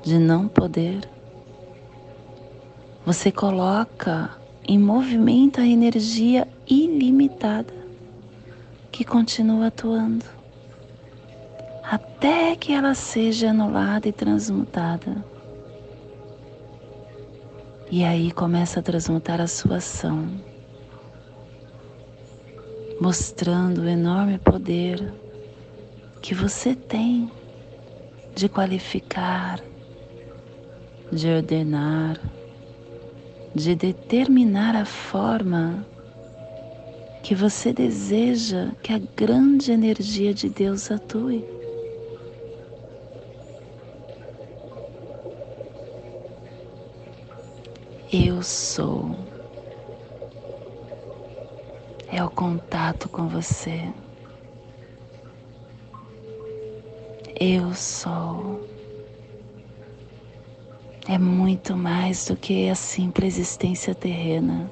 de 0.01 0.17
não 0.17 0.47
poder. 0.47 1.14
Você 3.05 3.31
coloca 3.31 4.31
em 4.67 4.79
movimento 4.79 5.61
a 5.61 5.67
energia 5.67 6.47
ilimitada 6.67 7.73
que 8.91 9.05
continua 9.05 9.67
atuando 9.67 10.25
até 11.83 12.55
que 12.55 12.73
ela 12.73 12.95
seja 12.95 13.51
anulada 13.51 14.07
e 14.07 14.11
transmutada. 14.11 15.23
E 17.91 18.03
aí 18.03 18.31
começa 18.31 18.79
a 18.79 18.83
transmutar 18.83 19.39
a 19.39 19.45
sua 19.45 19.77
ação, 19.77 20.27
mostrando 22.99 23.81
o 23.81 23.87
enorme 23.87 24.39
poder 24.39 25.13
que 26.23 26.33
você 26.33 26.73
tem 26.73 27.31
de 28.33 28.49
qualificar, 28.49 29.59
de 31.11 31.29
ordenar, 31.29 32.19
de 33.55 33.73
determinar 33.73 34.75
a 34.75 34.83
forma 34.83 35.85
que 37.23 37.33
você 37.33 37.71
deseja 37.71 38.71
que 38.83 38.91
a 38.91 38.99
grande 39.15 39.71
energia 39.71 40.33
de 40.33 40.49
Deus 40.49 40.91
atue. 40.91 41.43
Eu 48.11 48.43
sou. 48.43 49.15
É 52.11 52.23
o 52.23 52.29
contato 52.29 53.07
com 53.09 53.27
você. 53.29 53.89
Eu 57.39 57.73
sou. 57.73 58.74
É 61.07 61.17
muito 61.17 61.75
mais 61.75 62.25
do 62.25 62.35
que 62.35 62.69
a 62.69 62.75
simples 62.75 63.37
existência 63.37 63.93
terrena. 63.93 64.69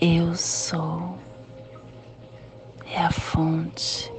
Eu 0.00 0.34
sou. 0.34 1.18
É 2.86 2.98
a 2.98 3.10
fonte 3.10 4.10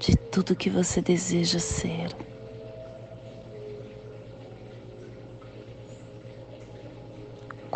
de 0.00 0.16
tudo 0.16 0.56
que 0.56 0.68
você 0.68 1.00
deseja 1.00 1.58
ser. 1.58 2.14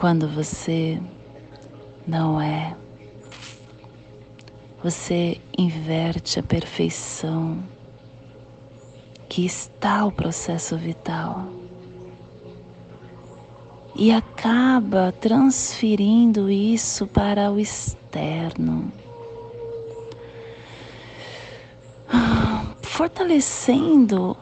quando 0.00 0.26
você 0.26 0.98
não 2.06 2.40
é. 2.40 2.74
Você 4.82 5.38
inverte 5.58 6.40
a 6.40 6.42
perfeição 6.42 7.62
que 9.30 9.46
está 9.46 10.04
o 10.04 10.10
processo 10.10 10.76
vital 10.76 11.46
e 13.94 14.10
acaba 14.10 15.14
transferindo 15.20 16.50
isso 16.50 17.06
para 17.06 17.50
o 17.52 17.60
externo. 17.60 18.90
Fortalecendo 22.82 24.36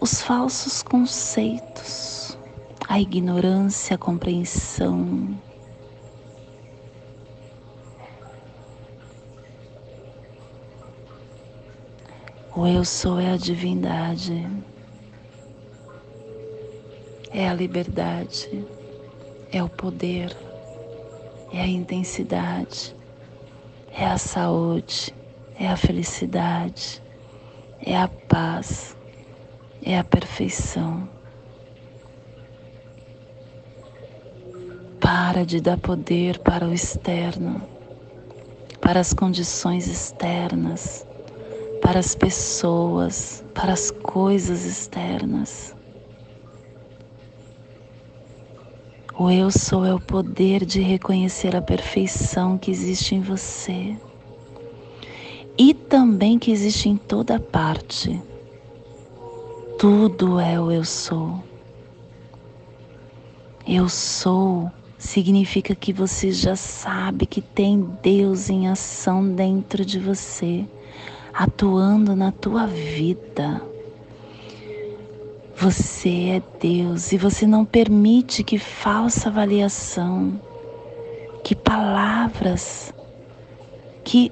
os 0.00 0.20
falsos 0.20 0.82
conceitos, 0.82 2.36
a 2.88 3.00
ignorância, 3.00 3.94
a 3.94 3.98
compreensão. 3.98 5.38
O 12.56 12.66
eu 12.66 12.84
sou 12.84 13.18
é 13.18 13.32
a 13.32 13.36
divindade, 13.36 14.46
é 17.30 17.48
a 17.48 17.54
liberdade, 17.54 18.64
é 19.52 19.62
o 19.62 19.68
poder, 19.68 20.36
é 21.52 21.60
a 21.60 21.66
intensidade, 21.66 22.94
é 23.92 24.06
a 24.06 24.18
saúde, 24.18 25.14
é 25.58 25.66
a 25.66 25.76
felicidade, 25.76 27.02
é 27.80 27.96
a 27.96 28.08
paz. 28.08 28.96
É 29.86 29.98
a 29.98 30.02
perfeição. 30.02 31.06
Para 34.98 35.44
de 35.44 35.60
dar 35.60 35.76
poder 35.76 36.38
para 36.38 36.66
o 36.66 36.72
externo, 36.72 37.60
para 38.80 39.00
as 39.00 39.12
condições 39.12 39.86
externas, 39.86 41.06
para 41.84 42.00
as 42.00 42.16
pessoas, 42.16 43.44
para 43.54 43.72
as 43.72 43.92
coisas 43.92 44.64
externas. 44.64 45.76
O 49.16 49.30
eu 49.30 49.50
sou 49.50 49.84
é 49.84 49.94
o 49.94 50.00
poder 50.00 50.64
de 50.64 50.80
reconhecer 50.80 51.54
a 51.54 51.62
perfeição 51.62 52.58
que 52.58 52.72
existe 52.72 53.14
em 53.14 53.20
você 53.20 53.96
e 55.56 55.72
também 55.72 56.40
que 56.40 56.50
existe 56.50 56.88
em 56.88 56.96
toda 56.96 57.38
parte 57.38 58.20
tudo 59.78 60.40
é 60.40 60.58
o 60.58 60.70
eu 60.70 60.84
sou. 60.84 61.44
Eu 63.66 63.88
sou 63.88 64.72
significa 64.96 65.74
que 65.74 65.92
você 65.92 66.32
já 66.32 66.56
sabe 66.56 67.26
que 67.26 67.42
tem 67.42 67.80
Deus 68.02 68.48
em 68.48 68.68
ação 68.68 69.28
dentro 69.28 69.84
de 69.84 69.98
você, 69.98 70.66
atuando 71.34 72.14
na 72.14 72.30
tua 72.32 72.66
vida. 72.66 73.60
Você 75.56 76.40
é 76.40 76.42
Deus 76.60 77.12
e 77.12 77.18
você 77.18 77.46
não 77.46 77.64
permite 77.64 78.42
que 78.42 78.58
falsa 78.58 79.28
avaliação, 79.28 80.40
que 81.42 81.54
palavras, 81.54 82.92
que 84.02 84.30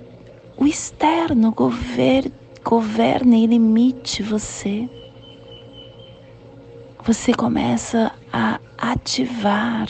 o 0.56 0.66
externo 0.66 1.52
governe, 1.52 2.32
governe 2.64 3.44
e 3.44 3.46
limite 3.46 4.22
você 4.22 4.88
você 7.04 7.34
começa 7.34 8.12
a 8.32 8.60
ativar 8.78 9.88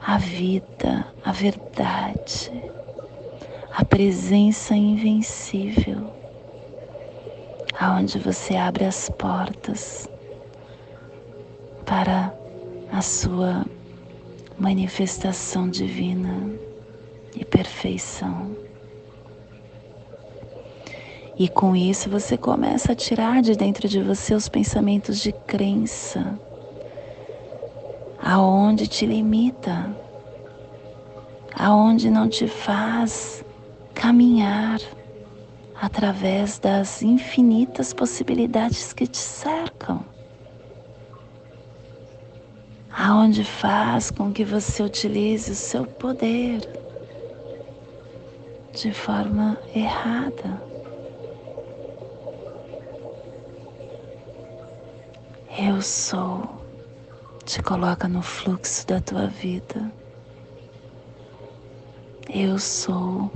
a 0.00 0.18
vida, 0.18 1.04
a 1.24 1.32
verdade, 1.32 2.52
a 3.74 3.84
presença 3.86 4.74
invencível, 4.74 6.12
aonde 7.78 8.18
você 8.18 8.54
abre 8.54 8.84
as 8.84 9.08
portas 9.08 10.06
para 11.86 12.34
a 12.92 13.00
sua 13.00 13.64
manifestação 14.58 15.70
divina 15.70 16.50
e 17.34 17.46
perfeição. 17.46 18.54
E 21.38 21.48
com 21.48 21.74
isso 21.74 22.10
você 22.10 22.36
começa 22.36 22.92
a 22.92 22.94
tirar 22.94 23.40
de 23.40 23.56
dentro 23.56 23.88
de 23.88 24.02
você 24.02 24.34
os 24.34 24.50
pensamentos 24.50 25.18
de 25.18 25.32
crença, 25.32 26.38
aonde 28.22 28.86
te 28.86 29.06
limita, 29.06 29.96
aonde 31.54 32.10
não 32.10 32.28
te 32.28 32.46
faz 32.46 33.41
caminhar 33.94 34.80
através 35.80 36.58
das 36.58 37.02
infinitas 37.02 37.92
possibilidades 37.92 38.92
que 38.92 39.06
te 39.06 39.18
cercam. 39.18 40.04
Aonde 42.90 43.42
faz 43.42 44.10
com 44.10 44.32
que 44.32 44.44
você 44.44 44.82
utilize 44.82 45.50
o 45.50 45.54
seu 45.54 45.84
poder 45.86 46.60
de 48.72 48.92
forma 48.92 49.58
errada. 49.74 50.62
Eu 55.58 55.82
sou, 55.82 56.48
te 57.44 57.62
coloca 57.62 58.08
no 58.08 58.22
fluxo 58.22 58.86
da 58.86 59.00
tua 59.00 59.26
vida. 59.26 59.92
Eu 62.28 62.58
sou, 62.58 63.30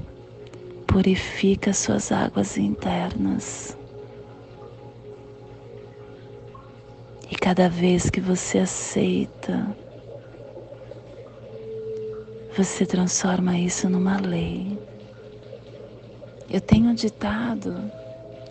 purifica 0.97 1.75
suas 1.75 2.11
águas 2.11 2.57
internas. 2.57 3.77
E 7.31 7.37
cada 7.37 7.69
vez 7.69 8.09
que 8.09 8.19
você 8.19 8.61
aceita, 8.61 9.77
você 12.57 12.87
transforma 12.87 13.59
isso 13.59 13.91
numa 13.91 14.19
lei. 14.19 14.79
Eu 16.49 16.63
tenho 16.63 16.95
ditado, 16.95 17.75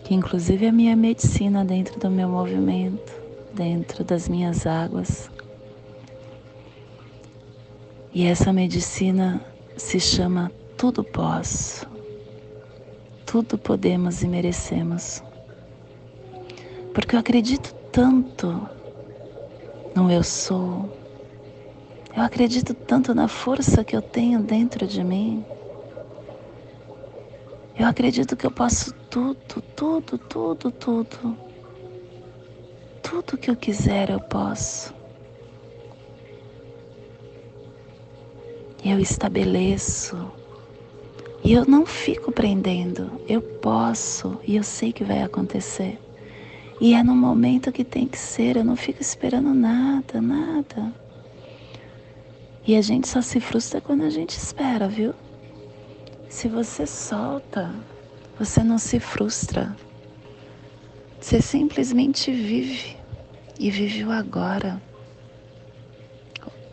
que 0.04 0.14
inclusive 0.14 0.66
é 0.66 0.68
a 0.68 0.72
minha 0.72 0.94
medicina 0.94 1.64
dentro 1.64 1.98
do 1.98 2.08
meu 2.08 2.28
movimento, 2.28 3.12
dentro 3.54 4.04
das 4.04 4.28
minhas 4.28 4.68
águas. 4.68 5.28
E 8.14 8.24
essa 8.24 8.52
medicina 8.52 9.44
se 9.76 9.98
chama 9.98 10.52
Tudo 10.76 11.02
Posso. 11.02 11.95
Tudo 13.26 13.58
podemos 13.58 14.22
e 14.22 14.28
merecemos. 14.28 15.22
Porque 16.94 17.14
eu 17.14 17.20
acredito 17.20 17.74
tanto 17.92 18.66
no 19.94 20.10
eu 20.10 20.22
sou. 20.22 20.88
Eu 22.16 22.22
acredito 22.22 22.72
tanto 22.72 23.14
na 23.14 23.28
força 23.28 23.84
que 23.84 23.94
eu 23.94 24.00
tenho 24.00 24.40
dentro 24.40 24.86
de 24.86 25.04
mim. 25.04 25.44
Eu 27.78 27.86
acredito 27.86 28.34
que 28.36 28.46
eu 28.46 28.50
posso 28.50 28.94
tudo, 29.10 29.60
tudo, 29.74 30.16
tudo, 30.16 30.70
tudo 30.70 31.46
tudo 33.08 33.38
que 33.38 33.48
eu 33.48 33.56
quiser 33.56 34.10
eu 34.10 34.20
posso. 34.20 34.92
Eu 38.84 38.98
estabeleço 38.98 40.16
e 41.46 41.52
eu 41.52 41.64
não 41.64 41.86
fico 41.86 42.32
prendendo, 42.32 43.20
eu 43.28 43.40
posso 43.40 44.40
e 44.44 44.56
eu 44.56 44.64
sei 44.64 44.92
que 44.92 45.04
vai 45.04 45.22
acontecer. 45.22 45.96
E 46.80 46.92
é 46.92 47.04
no 47.04 47.14
momento 47.14 47.70
que 47.70 47.84
tem 47.84 48.04
que 48.04 48.18
ser, 48.18 48.56
eu 48.56 48.64
não 48.64 48.74
fico 48.74 49.00
esperando 49.00 49.54
nada, 49.54 50.20
nada. 50.20 50.92
E 52.66 52.74
a 52.74 52.82
gente 52.82 53.06
só 53.06 53.22
se 53.22 53.38
frustra 53.38 53.80
quando 53.80 54.02
a 54.02 54.10
gente 54.10 54.30
espera, 54.30 54.88
viu? 54.88 55.14
Se 56.28 56.48
você 56.48 56.84
solta, 56.84 57.72
você 58.36 58.64
não 58.64 58.76
se 58.76 58.98
frustra. 58.98 59.76
Você 61.20 61.40
simplesmente 61.40 62.32
vive 62.32 62.96
e 63.56 63.70
vive 63.70 64.04
o 64.04 64.10
agora. 64.10 64.82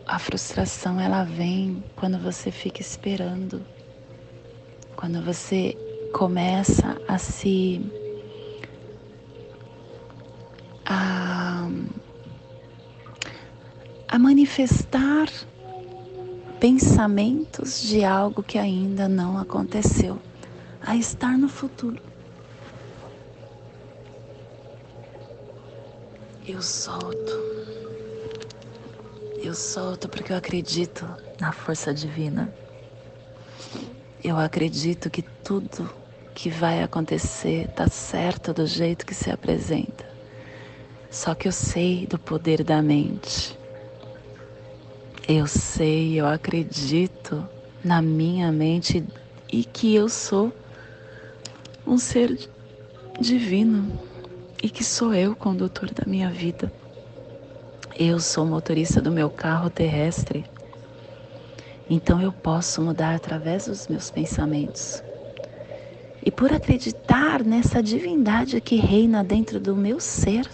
A 0.03 0.17
frustração 0.17 0.99
ela 0.99 1.23
vem 1.23 1.83
quando 1.95 2.17
você 2.17 2.49
fica 2.49 2.81
esperando, 2.81 3.63
quando 5.03 5.21
você 5.21 5.77
começa 6.13 6.97
a 7.09 7.17
se 7.17 7.81
a, 10.85 11.67
a 14.07 14.17
manifestar 14.17 15.27
pensamentos 16.57 17.81
de 17.81 18.05
algo 18.05 18.41
que 18.41 18.57
ainda 18.57 19.09
não 19.09 19.37
aconteceu, 19.37 20.17
a 20.79 20.95
estar 20.95 21.37
no 21.37 21.49
futuro. 21.49 22.01
eu 26.47 26.61
solto, 26.61 27.33
Eu 29.43 29.53
solto 29.53 30.07
porque 30.07 30.31
eu 30.31 30.37
acredito 30.37 31.05
na 31.41 31.51
força 31.51 31.93
divina. 31.93 32.53
Eu 34.23 34.37
acredito 34.37 35.09
que 35.09 35.21
tudo 35.21 35.89
que 36.33 36.49
vai 36.49 36.81
acontecer 36.81 37.67
está 37.69 37.89
certo 37.89 38.53
do 38.53 38.65
jeito 38.65 39.05
que 39.05 39.13
se 39.13 39.29
apresenta. 39.29 40.05
Só 41.11 41.35
que 41.35 41.47
eu 41.47 41.51
sei 41.51 42.07
do 42.07 42.17
poder 42.17 42.63
da 42.63 42.81
mente. 42.81 43.59
Eu 45.27 45.45
sei, 45.45 46.19
eu 46.19 46.25
acredito 46.25 47.45
na 47.83 48.01
minha 48.01 48.49
mente 48.49 49.05
e 49.51 49.65
que 49.65 49.93
eu 49.93 50.07
sou 50.07 50.53
um 51.85 51.97
ser 51.97 52.49
divino 53.19 53.99
e 54.63 54.69
que 54.69 54.85
sou 54.85 55.13
eu 55.13 55.35
condutor 55.35 55.93
da 55.93 56.05
minha 56.05 56.29
vida. 56.29 56.71
Eu 57.99 58.21
sou 58.21 58.45
motorista 58.45 59.01
do 59.01 59.11
meu 59.11 59.29
carro 59.29 59.69
terrestre. 59.69 60.45
Então 61.89 62.21
eu 62.21 62.31
posso 62.31 62.81
mudar 62.81 63.15
através 63.15 63.67
dos 63.67 63.87
meus 63.87 64.09
pensamentos. 64.09 65.03
E 66.25 66.31
por 66.31 66.53
acreditar 66.53 67.43
nessa 67.43 67.83
divindade 67.83 68.61
que 68.61 68.77
reina 68.77 69.23
dentro 69.23 69.59
do 69.59 69.75
meu 69.75 69.99
ser, 69.99 70.49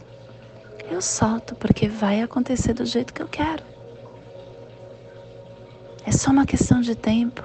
eu 0.89 1.01
solto 1.01 1.55
porque 1.55 1.87
vai 1.87 2.21
acontecer 2.21 2.73
do 2.73 2.85
jeito 2.85 3.13
que 3.13 3.21
eu 3.21 3.27
quero. 3.27 3.63
É 6.05 6.11
só 6.11 6.31
uma 6.31 6.45
questão 6.45 6.81
de 6.81 6.95
tempo. 6.95 7.43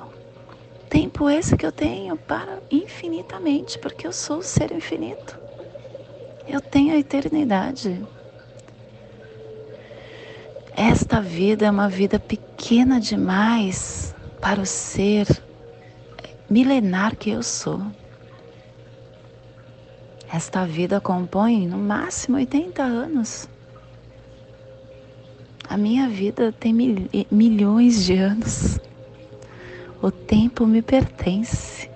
Tempo 0.89 1.29
esse 1.29 1.57
que 1.57 1.67
eu 1.67 1.73
tenho 1.73 2.17
para 2.17 2.61
infinitamente, 2.71 3.79
porque 3.79 4.07
eu 4.07 4.13
sou 4.13 4.39
o 4.39 4.43
ser 4.43 4.73
infinito. 4.73 5.39
Eu 6.49 6.61
tenho 6.61 6.95
a 6.95 6.99
eternidade. 6.99 8.01
Esta 10.77 11.21
vida 11.21 11.67
é 11.67 11.71
uma 11.71 11.89
vida 11.89 12.19
pequena 12.19 12.99
demais 12.99 14.13
para 14.41 14.61
o 14.61 14.67
ser 14.67 15.27
milenar 16.51 17.15
que 17.15 17.31
eu 17.31 17.45
sou. 17.45 17.81
Esta 20.33 20.67
vida 20.67 21.01
compõe 21.01 21.69
no 21.69 21.79
máximo 21.79 22.37
80 22.39 22.83
anos. 22.83 23.49
A 25.69 25.77
minha 25.77 26.09
vida 26.09 26.51
tem 26.51 26.75
mil, 26.75 27.09
milhões 27.31 28.05
de 28.05 28.17
anos. 28.17 28.81
O 30.03 30.11
tempo 30.11 30.67
me 30.67 30.83
pertence. 30.83 31.89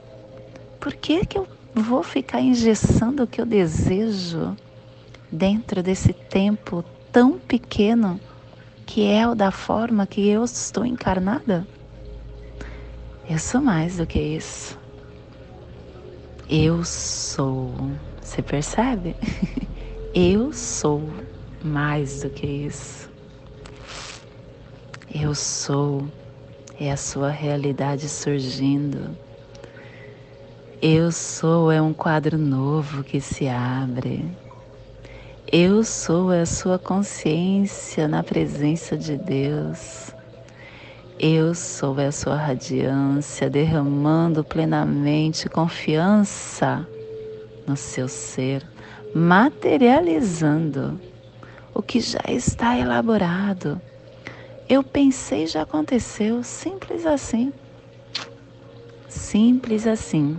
Por 0.79 0.95
que, 0.95 1.27
que 1.27 1.37
eu 1.37 1.49
vou 1.75 2.05
ficar 2.05 2.41
engessando 2.41 3.25
o 3.25 3.27
que 3.27 3.41
eu 3.41 3.47
desejo 3.47 4.57
dentro 5.33 5.83
desse 5.83 6.13
tempo 6.13 6.85
tão 7.11 7.41
pequeno 7.41 8.21
que 8.89 9.05
é 9.05 9.29
o 9.29 9.35
da 9.35 9.51
forma 9.51 10.07
que 10.07 10.27
eu 10.27 10.43
estou 10.43 10.83
encarnada? 10.83 11.69
Eu 13.29 13.39
sou 13.39 13.61
mais 13.61 13.99
do 13.99 14.07
que 14.07 14.19
isso. 14.19 14.79
Eu 16.49 16.83
sou. 16.83 17.75
Você 18.23 18.41
percebe? 18.41 19.15
Eu 20.15 20.55
sou 20.55 21.03
mais 21.63 22.23
do 22.23 22.31
que 22.31 22.47
isso. 22.47 23.11
Eu 25.15 25.35
sou 25.35 26.03
é 26.81 26.91
a 26.91 26.97
sua 26.97 27.29
realidade 27.29 28.09
surgindo. 28.09 29.15
Eu 30.81 31.13
sou 31.13 31.71
é 31.71 31.81
um 31.81 31.93
quadro 31.93 32.39
novo 32.39 33.05
que 33.05 33.21
se 33.21 33.47
abre. 33.49 34.25
Eu 35.51 35.83
sou 35.83 36.31
a 36.31 36.45
sua 36.45 36.79
consciência 36.79 38.07
na 38.07 38.23
presença 38.23 38.99
de 38.99 39.17
Deus. 39.17 40.15
Eu 41.19 41.55
sou 41.55 41.99
a 41.99 42.13
sua 42.13 42.37
radiância 42.37 43.49
derramando 43.49 44.45
plenamente 44.45 45.49
confiança 45.49 46.87
no 47.67 47.79
seu 47.79 48.09
ser, 48.09 48.63
materializando 49.15 51.01
o 51.73 51.81
que 51.81 51.99
já 51.99 52.21
está 52.29 52.77
elaborado. 52.77 53.81
Eu 54.69 54.83
pensei 54.83 55.47
já 55.47 55.63
aconteceu, 55.63 56.45
simples 56.45 57.07
assim. 57.07 57.55
Simples 59.09 59.87
assim. 59.87 60.37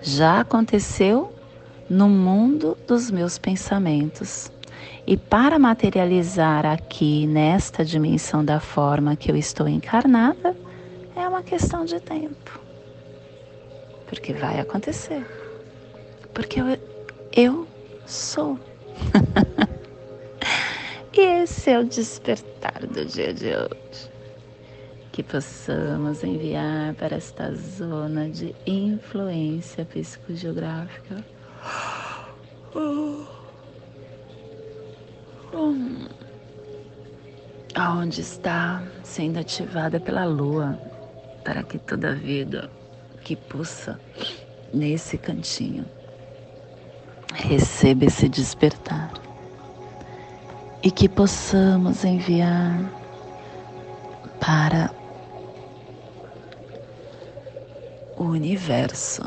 Já 0.00 0.40
aconteceu 0.40 1.31
no 1.92 2.08
mundo 2.08 2.76
dos 2.86 3.10
meus 3.10 3.38
pensamentos. 3.38 4.50
E 5.06 5.16
para 5.16 5.58
materializar 5.58 6.66
aqui 6.66 7.26
nesta 7.26 7.84
dimensão 7.84 8.44
da 8.44 8.58
forma 8.58 9.16
que 9.16 9.30
eu 9.30 9.36
estou 9.36 9.68
encarnada, 9.68 10.56
é 11.14 11.28
uma 11.28 11.42
questão 11.42 11.84
de 11.84 12.00
tempo. 12.00 12.60
Porque 14.06 14.32
vai 14.32 14.60
acontecer 14.60 15.24
porque 16.32 16.60
eu, 16.60 16.78
eu 17.34 17.68
sou. 18.06 18.58
e 21.12 21.20
esse 21.20 21.70
é 21.70 21.78
o 21.78 21.84
despertar 21.84 22.86
do 22.86 23.04
dia 23.04 23.32
de 23.32 23.48
hoje. 23.48 24.10
Que 25.12 25.22
possamos 25.22 26.24
enviar 26.24 26.94
para 26.94 27.16
esta 27.16 27.54
zona 27.54 28.30
de 28.30 28.54
influência 28.66 29.84
psicogeográfica. 29.84 31.22
Aonde 37.74 38.20
está 38.20 38.82
sendo 39.02 39.38
ativada 39.38 39.98
pela 39.98 40.24
lua, 40.24 40.78
para 41.44 41.62
que 41.62 41.78
toda 41.78 42.14
vida 42.14 42.70
que 43.24 43.36
pulsa 43.36 43.98
nesse 44.72 45.16
cantinho 45.16 45.84
receba 47.34 48.04
esse 48.04 48.28
despertar 48.28 49.12
e 50.82 50.90
que 50.90 51.08
possamos 51.08 52.04
enviar 52.04 52.78
para 54.40 54.90
o 58.16 58.24
universo, 58.24 59.22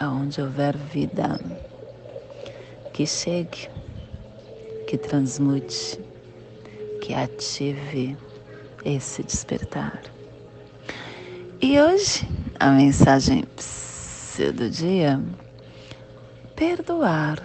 aonde 0.00 0.40
houver 0.40 0.76
vida, 0.76 1.38
que 2.92 3.06
chegue, 3.06 3.68
que 4.88 4.96
transmute, 4.96 6.00
que 7.02 7.14
ative 7.14 8.16
esse 8.84 9.22
despertar. 9.22 10.02
E 11.60 11.78
hoje 11.78 12.26
a 12.58 12.70
mensagem 12.70 13.44
do 14.54 14.70
dia 14.70 15.22
perdoar. 16.56 17.42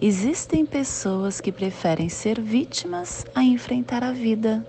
Existem 0.00 0.66
pessoas 0.66 1.40
que 1.40 1.50
preferem 1.50 2.10
ser 2.10 2.38
vítimas 2.38 3.24
a 3.34 3.42
enfrentar 3.42 4.04
a 4.04 4.12
vida. 4.12 4.66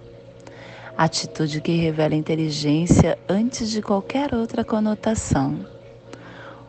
Atitude 0.97 1.59
que 1.59 1.73
revela 1.73 2.15
inteligência 2.15 3.19
antes 3.27 3.69
de 3.69 3.81
qualquer 3.81 4.33
outra 4.33 4.63
conotação. 4.63 5.76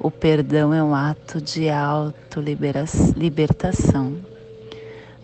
O 0.00 0.12
perdão 0.12 0.72
é 0.72 0.80
um 0.80 0.94
ato 0.94 1.40
de 1.40 1.68
auto-libertação. 1.68 4.16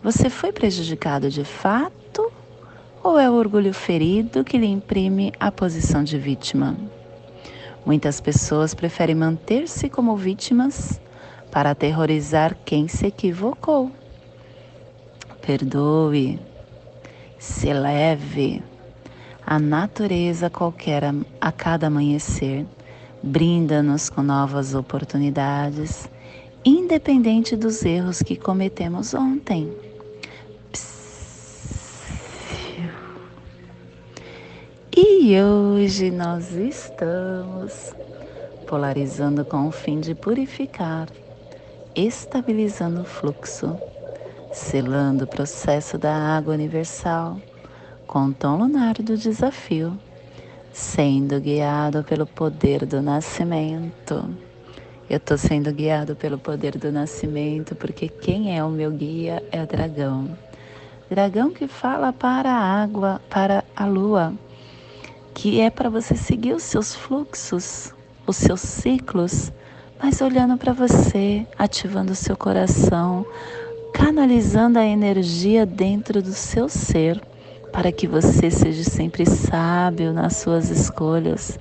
Você 0.03 0.29
foi 0.29 0.51
prejudicado 0.51 1.31
de 1.31 1.45
fato 1.45 2.33
ou 3.01 3.17
é 3.17 3.31
o 3.31 3.35
orgulho 3.35 3.73
ferido 3.73 4.43
que 4.43 4.59
lhe 4.59 4.67
imprime 4.67 5.33
a 5.39 5.53
posição 5.53 6.03
de 6.03 6.19
vítima? 6.19 6.77
Muitas 7.87 8.21
pessoas 8.21 8.75
preferem 8.75 9.15
manter-se 9.15 9.89
como 9.89 10.17
vítimas 10.17 11.01
para 11.53 11.71
aterrorizar 11.71 12.57
quem 12.65 12.89
se 12.89 13.07
equivocou. 13.07 13.93
Perdoe, 15.41 16.41
se 17.39 17.73
leve. 17.73 18.61
A 19.47 19.61
natureza 19.61 20.51
qualquer 20.51 21.05
a 21.41 21.53
cada 21.53 21.87
amanhecer 21.87 22.67
brinda-nos 23.25 24.11
com 24.11 24.23
novas 24.23 24.75
oportunidades, 24.75 26.09
independente 26.65 27.57
dos 27.57 27.83
erros 27.85 28.23
que 28.23 28.37
cometemos 28.37 29.15
ontem. 29.15 29.73
E 34.97 35.41
hoje 35.41 36.11
nós 36.11 36.53
estamos 36.53 37.95
polarizando 38.69 39.45
com 39.45 39.69
o 39.69 39.73
fim 39.73 40.01
de 40.01 40.15
purificar 40.15 41.09
estabilizando 41.97 43.03
o 43.03 43.05
fluxo, 43.05 43.79
selando 44.53 45.25
o 45.25 45.29
processo 45.29 45.97
da 45.97 46.15
água 46.15 46.55
universal 46.55 47.39
com 48.07 48.27
o 48.27 48.35
tom 48.35 48.59
lunar 48.59 48.95
do 48.95 49.17
desafio, 49.17 49.99
sendo 50.75 51.41
guiado 51.41 52.03
pelo 52.03 52.27
poder 52.27 52.85
do 52.85 53.01
nascimento. 53.01 54.29
Eu 55.09 55.19
estou 55.19 55.39
sendo 55.39 55.73
guiado 55.73 56.17
pelo 56.17 56.37
poder 56.37 56.77
do 56.77 56.91
nascimento 56.91 57.77
porque 57.77 58.09
quem 58.09 58.59
é 58.59 58.65
o 58.65 58.71
meu 58.71 58.91
guia 58.91 59.41
é 59.53 59.63
o 59.63 59.67
dragão. 59.69 60.37
dragão 61.09 61.53
que 61.53 61.69
fala 61.69 62.13
para 62.13 62.51
a 62.51 62.83
água, 62.83 63.23
para 63.31 63.63
a 63.77 63.87
lua, 63.87 64.35
que 65.33 65.61
é 65.61 65.71
para 65.71 65.89
você 65.89 66.17
seguir 66.17 66.55
os 66.55 66.65
seus 66.65 66.93
fluxos, 66.93 67.95
os 68.27 68.37
seus 68.37 68.61
ciclos, 68.61 69.53
mas 70.03 70.21
olhando 70.21 70.57
para 70.57 70.73
você, 70.73 71.47
ativando 71.57 72.11
o 72.11 72.17
seu 72.17 72.37
coração, 72.37 73.25
canalizando 73.93 74.81
a 74.81 74.85
energia 74.85 75.65
dentro 75.65 76.21
do 76.21 76.33
seu 76.33 76.69
ser, 76.69 77.23
para 77.75 77.91
que 77.91 78.07
você 78.07 78.53
seja 78.53 78.85
sempre 78.85 79.27
sábio 79.27 80.13
nas 80.13 80.37
suas 80.37 80.71
escolhas, 80.71 81.59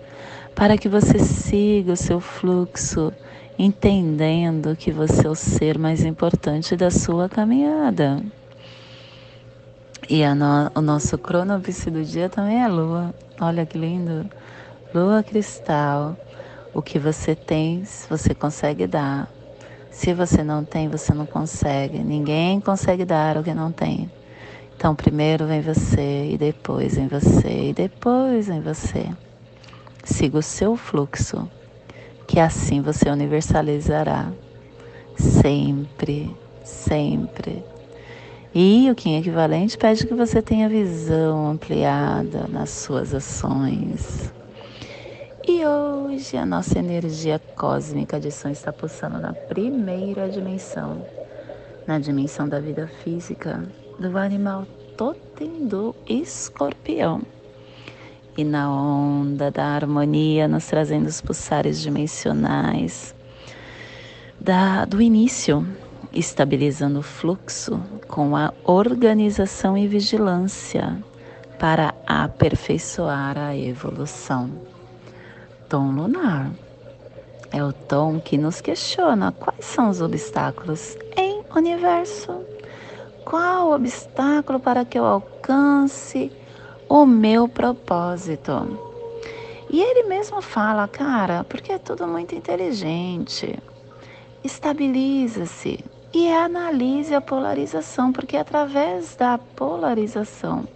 para 0.54 0.78
que 0.78 0.88
você 0.88 1.18
siga 1.18 1.94
o 1.94 1.98
seu 1.98 2.20
fluxo, 2.20 3.12
entendendo 3.58 4.76
que 4.76 4.92
você 4.92 5.26
é 5.26 5.30
o 5.30 5.34
ser 5.34 5.80
mais 5.80 6.06
importante 6.06 6.76
da 6.76 6.92
sua 6.92 7.28
caminhada. 7.28 8.24
E 10.08 10.24
no, 10.36 10.72
o 10.76 10.82
nosso 10.82 11.18
cronovício 11.18 11.92
do 11.92 12.04
dia 12.06 12.30
também 12.30 12.62
é 12.62 12.68
lua. 12.68 13.12
Olha 13.42 13.66
que 13.66 13.76
lindo. 13.76 14.30
Lua 14.94 15.24
cristal. 15.24 16.16
O 16.76 16.82
que 16.84 17.00
você 17.00 17.34
tem, 17.34 17.84
você 18.08 18.36
consegue 18.36 18.86
dar. 18.86 19.28
Se 19.90 20.14
você 20.14 20.44
não 20.44 20.64
tem, 20.64 20.88
você 20.88 21.12
não 21.12 21.26
consegue. 21.26 22.04
Ninguém 22.04 22.60
consegue 22.60 23.04
dar 23.04 23.38
o 23.38 23.44
que 23.44 23.54
não 23.54 23.72
tem. 23.72 24.12
Então, 24.76 24.96
primeiro 24.96 25.46
vem 25.46 25.62
você, 25.62 26.32
e 26.32 26.38
depois 26.38 26.96
vem 26.96 27.08
você, 27.08 27.70
e 27.70 27.74
depois 27.74 28.48
vem 28.48 28.62
você. 28.62 29.10
Siga 30.04 30.38
o 30.38 30.44
seu 30.44 30.76
fluxo, 30.76 31.50
que 32.28 32.40
assim 32.40 32.82
você 32.82 33.10
universalizará. 33.10 34.32
Sempre, 35.16 36.36
sempre 36.64 37.64
e 38.56 38.88
o 38.92 38.94
Kim 38.94 39.18
equivalente 39.18 39.76
pede 39.76 40.06
que 40.06 40.14
você 40.14 40.40
tenha 40.40 40.70
visão 40.70 41.50
ampliada 41.50 42.48
nas 42.48 42.70
suas 42.70 43.12
ações. 43.12 44.32
E 45.48 45.66
hoje 45.66 46.38
a 46.38 46.46
nossa 46.46 46.78
energia 46.78 47.42
cósmica 47.56 48.20
de 48.20 48.32
som 48.32 48.50
está 48.50 48.72
pulsando 48.72 49.20
na 49.20 49.34
primeira 49.34 50.30
dimensão, 50.30 51.04
na 51.88 51.98
dimensão 51.98 52.48
da 52.48 52.60
vida 52.60 52.88
física 53.04 53.64
do 54.00 54.18
animal 54.18 54.66
totem 54.98 55.68
do 55.68 55.96
escorpião. 56.08 57.22
E 58.36 58.44
na 58.44 58.72
onda 58.72 59.52
da 59.52 59.66
harmonia, 59.66 60.48
nos 60.48 60.66
trazendo 60.66 61.08
os 61.08 61.22
pulsares 61.22 61.80
dimensionais 61.80 63.14
da, 64.40 64.86
do 64.86 65.02
início 65.02 65.66
estabilizando 66.14 67.00
o 67.00 67.04
fluxo 67.04 67.82
com 68.08 68.36
a 68.36 68.54
organização 68.64 69.78
e 69.78 69.88
vigilância 69.88 70.98
para 71.60 71.94
aperfeiçoar 72.06 73.38
a 73.38 73.56
evolução. 73.56 74.50
Tom 75.70 75.92
lunar 75.92 76.52
é 77.52 77.64
o 77.64 77.72
tom 77.72 78.20
que 78.20 78.38
nos 78.38 78.62
questiona 78.62 79.32
quais 79.32 79.66
são 79.66 79.90
os 79.90 80.02
obstáculos 80.02 80.98
em 81.16 81.42
universo. 81.56 82.53
Qual 83.26 83.72
obstáculo 83.72 84.60
para 84.60 84.86
que 84.86 85.00
eu 85.00 85.06
alcance 85.06 86.32
o 86.90 87.06
meu 87.06 87.48
propósito? 87.48 88.80
E 89.70 89.82
ele 89.82 90.04
mesmo 90.04 90.42
fala, 90.42 90.88
cara, 90.88 91.44
porque 91.44 91.72
é 91.72 91.80
tudo 91.80 92.08
muito 92.08 92.36
inteligente. 92.36 93.58
Estabiliza-se, 94.44 95.84
e 96.14 96.32
analise 96.32 97.16
a 97.16 97.22
polarização, 97.22 98.14
porque 98.14 98.38
é 98.38 98.42
através 98.42 99.16
da 99.16 99.38
polarização 99.38 100.68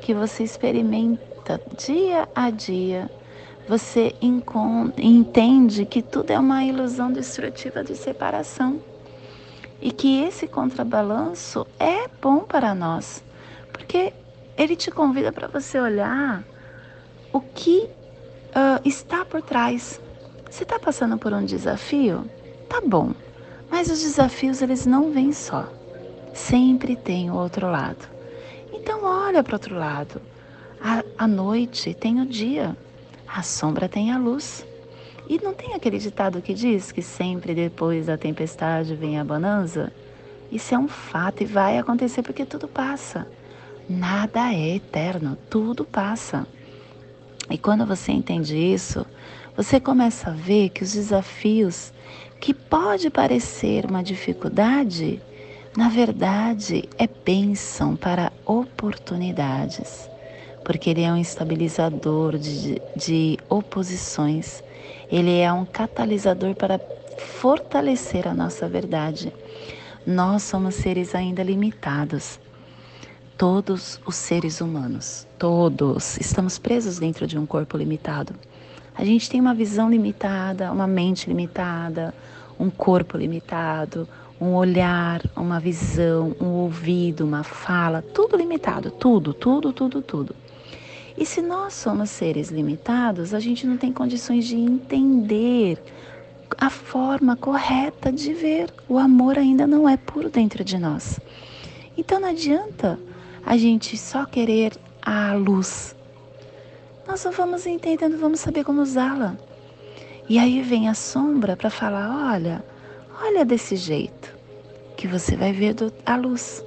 que 0.00 0.12
você 0.12 0.42
experimenta 0.42 1.60
dia 1.78 2.28
a 2.34 2.50
dia, 2.50 3.08
você 3.68 4.12
entende 4.98 5.86
que 5.86 6.02
tudo 6.02 6.32
é 6.32 6.38
uma 6.38 6.64
ilusão 6.64 7.12
destrutiva 7.12 7.84
de 7.84 7.94
separação 7.94 8.80
e 9.82 9.90
que 9.90 10.22
esse 10.22 10.46
contrabalanço 10.46 11.66
é 11.78 12.06
bom 12.20 12.38
para 12.38 12.72
nós, 12.72 13.22
porque 13.72 14.12
ele 14.56 14.76
te 14.76 14.92
convida 14.92 15.32
para 15.32 15.48
você 15.48 15.80
olhar 15.80 16.44
o 17.32 17.40
que 17.40 17.90
uh, 18.50 18.80
está 18.84 19.24
por 19.24 19.42
trás. 19.42 20.00
Você 20.48 20.62
está 20.62 20.78
passando 20.78 21.18
por 21.18 21.32
um 21.32 21.44
desafio? 21.44 22.24
Tá 22.68 22.80
bom. 22.80 23.12
Mas 23.68 23.90
os 23.90 24.00
desafios 24.02 24.62
eles 24.62 24.86
não 24.86 25.10
vêm 25.10 25.32
só. 25.32 25.68
Sempre 26.32 26.94
tem 26.94 27.30
o 27.30 27.34
outro 27.34 27.68
lado. 27.68 28.08
Então 28.72 29.02
olha 29.02 29.42
para 29.42 29.52
o 29.52 29.56
outro 29.56 29.74
lado. 29.74 30.22
A, 30.80 31.02
a 31.18 31.26
noite 31.26 31.92
tem 31.94 32.20
o 32.20 32.26
dia, 32.26 32.76
a 33.26 33.42
sombra 33.42 33.88
tem 33.88 34.12
a 34.12 34.18
luz. 34.18 34.64
E 35.32 35.42
não 35.42 35.54
tem 35.54 35.72
aquele 35.72 35.96
ditado 35.96 36.42
que 36.42 36.52
diz 36.52 36.92
que 36.92 37.00
sempre 37.00 37.54
depois 37.54 38.04
da 38.04 38.18
tempestade 38.18 38.94
vem 38.94 39.18
a 39.18 39.24
bonança? 39.24 39.90
Isso 40.52 40.74
é 40.74 40.78
um 40.78 40.86
fato 40.86 41.42
e 41.42 41.46
vai 41.46 41.78
acontecer 41.78 42.22
porque 42.22 42.44
tudo 42.44 42.68
passa. 42.68 43.26
Nada 43.88 44.52
é 44.52 44.76
eterno, 44.76 45.38
tudo 45.48 45.86
passa. 45.86 46.46
E 47.48 47.56
quando 47.56 47.86
você 47.86 48.12
entende 48.12 48.54
isso, 48.58 49.06
você 49.56 49.80
começa 49.80 50.28
a 50.28 50.34
ver 50.34 50.68
que 50.68 50.82
os 50.82 50.92
desafios 50.92 51.94
que 52.38 52.52
pode 52.52 53.08
parecer 53.08 53.86
uma 53.86 54.02
dificuldade, 54.02 55.18
na 55.74 55.88
verdade 55.88 56.86
é 56.98 57.06
bênção 57.06 57.96
para 57.96 58.30
oportunidades, 58.44 60.10
porque 60.62 60.90
ele 60.90 61.00
é 61.00 61.10
um 61.10 61.16
estabilizador 61.16 62.36
de, 62.36 62.82
de 62.94 63.38
oposições, 63.48 64.62
ele 65.12 65.40
é 65.40 65.52
um 65.52 65.66
catalisador 65.66 66.54
para 66.54 66.80
fortalecer 67.18 68.26
a 68.26 68.32
nossa 68.32 68.66
verdade. 68.66 69.30
Nós 70.06 70.42
somos 70.42 70.74
seres 70.74 71.14
ainda 71.14 71.42
limitados. 71.42 72.40
Todos 73.36 74.00
os 74.06 74.16
seres 74.16 74.62
humanos, 74.62 75.26
todos, 75.38 76.16
estamos 76.16 76.58
presos 76.58 76.98
dentro 76.98 77.26
de 77.26 77.38
um 77.38 77.44
corpo 77.44 77.76
limitado. 77.76 78.34
A 78.94 79.04
gente 79.04 79.28
tem 79.28 79.38
uma 79.38 79.54
visão 79.54 79.90
limitada, 79.90 80.72
uma 80.72 80.86
mente 80.86 81.28
limitada, 81.28 82.14
um 82.58 82.70
corpo 82.70 83.18
limitado, 83.18 84.08
um 84.40 84.54
olhar, 84.54 85.20
uma 85.36 85.60
visão, 85.60 86.34
um 86.40 86.46
ouvido, 86.46 87.24
uma 87.24 87.42
fala, 87.42 88.00
tudo 88.00 88.34
limitado, 88.34 88.90
tudo, 88.90 89.34
tudo, 89.34 89.74
tudo, 89.74 90.00
tudo. 90.00 90.34
E 91.16 91.26
se 91.26 91.42
nós 91.42 91.74
somos 91.74 92.10
seres 92.10 92.50
limitados, 92.50 93.34
a 93.34 93.40
gente 93.40 93.66
não 93.66 93.76
tem 93.76 93.92
condições 93.92 94.46
de 94.46 94.56
entender 94.56 95.82
a 96.58 96.70
forma 96.70 97.36
correta 97.36 98.10
de 98.10 98.32
ver. 98.32 98.72
O 98.88 98.98
amor 98.98 99.38
ainda 99.38 99.66
não 99.66 99.88
é 99.88 99.96
puro 99.96 100.30
dentro 100.30 100.64
de 100.64 100.78
nós. 100.78 101.20
Então 101.96 102.20
não 102.20 102.28
adianta 102.28 102.98
a 103.44 103.56
gente 103.56 103.96
só 103.96 104.24
querer 104.24 104.72
a 105.02 105.34
luz, 105.34 105.94
nós 107.06 107.20
só 107.20 107.30
vamos 107.30 107.66
entendendo, 107.66 108.16
vamos 108.16 108.40
saber 108.40 108.64
como 108.64 108.80
usá-la. 108.80 109.36
E 110.28 110.38
aí 110.38 110.62
vem 110.62 110.88
a 110.88 110.94
sombra 110.94 111.56
para 111.56 111.68
falar: 111.68 112.32
olha, 112.32 112.64
olha 113.22 113.44
desse 113.44 113.76
jeito, 113.76 114.34
que 114.96 115.08
você 115.08 115.36
vai 115.36 115.52
ver 115.52 115.74
a 116.06 116.16
luz. 116.16 116.64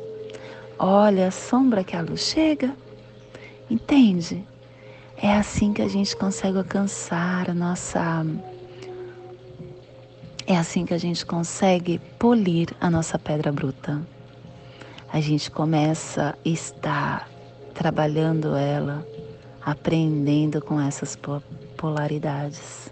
Olha 0.77 1.27
a 1.27 1.31
sombra 1.31 1.84
que 1.84 1.95
a 1.95 2.01
luz 2.01 2.21
chega. 2.21 2.75
Entende? 3.69 4.45
É 5.17 5.34
assim 5.34 5.73
que 5.73 5.82
a 5.82 5.88
gente 5.88 6.15
consegue 6.15 6.58
alcançar 6.58 7.49
a 7.49 7.54
nossa. 7.54 8.25
É 10.45 10.55
assim 10.55 10.86
que 10.86 10.93
a 10.93 10.97
gente 10.97 11.26
consegue 11.26 11.99
polir 12.20 12.68
a 12.80 12.89
nossa 12.89 13.18
pedra 13.18 13.51
bruta. 13.51 13.99
A 15.11 15.20
gente 15.20 15.49
começa 15.49 16.38
a 16.45 16.49
estar 16.49 17.30
trabalhando 17.74 18.55
ela 18.55 19.05
aprendendo 19.66 20.61
com 20.61 20.80
essas 20.80 21.18
polaridades. 21.76 22.91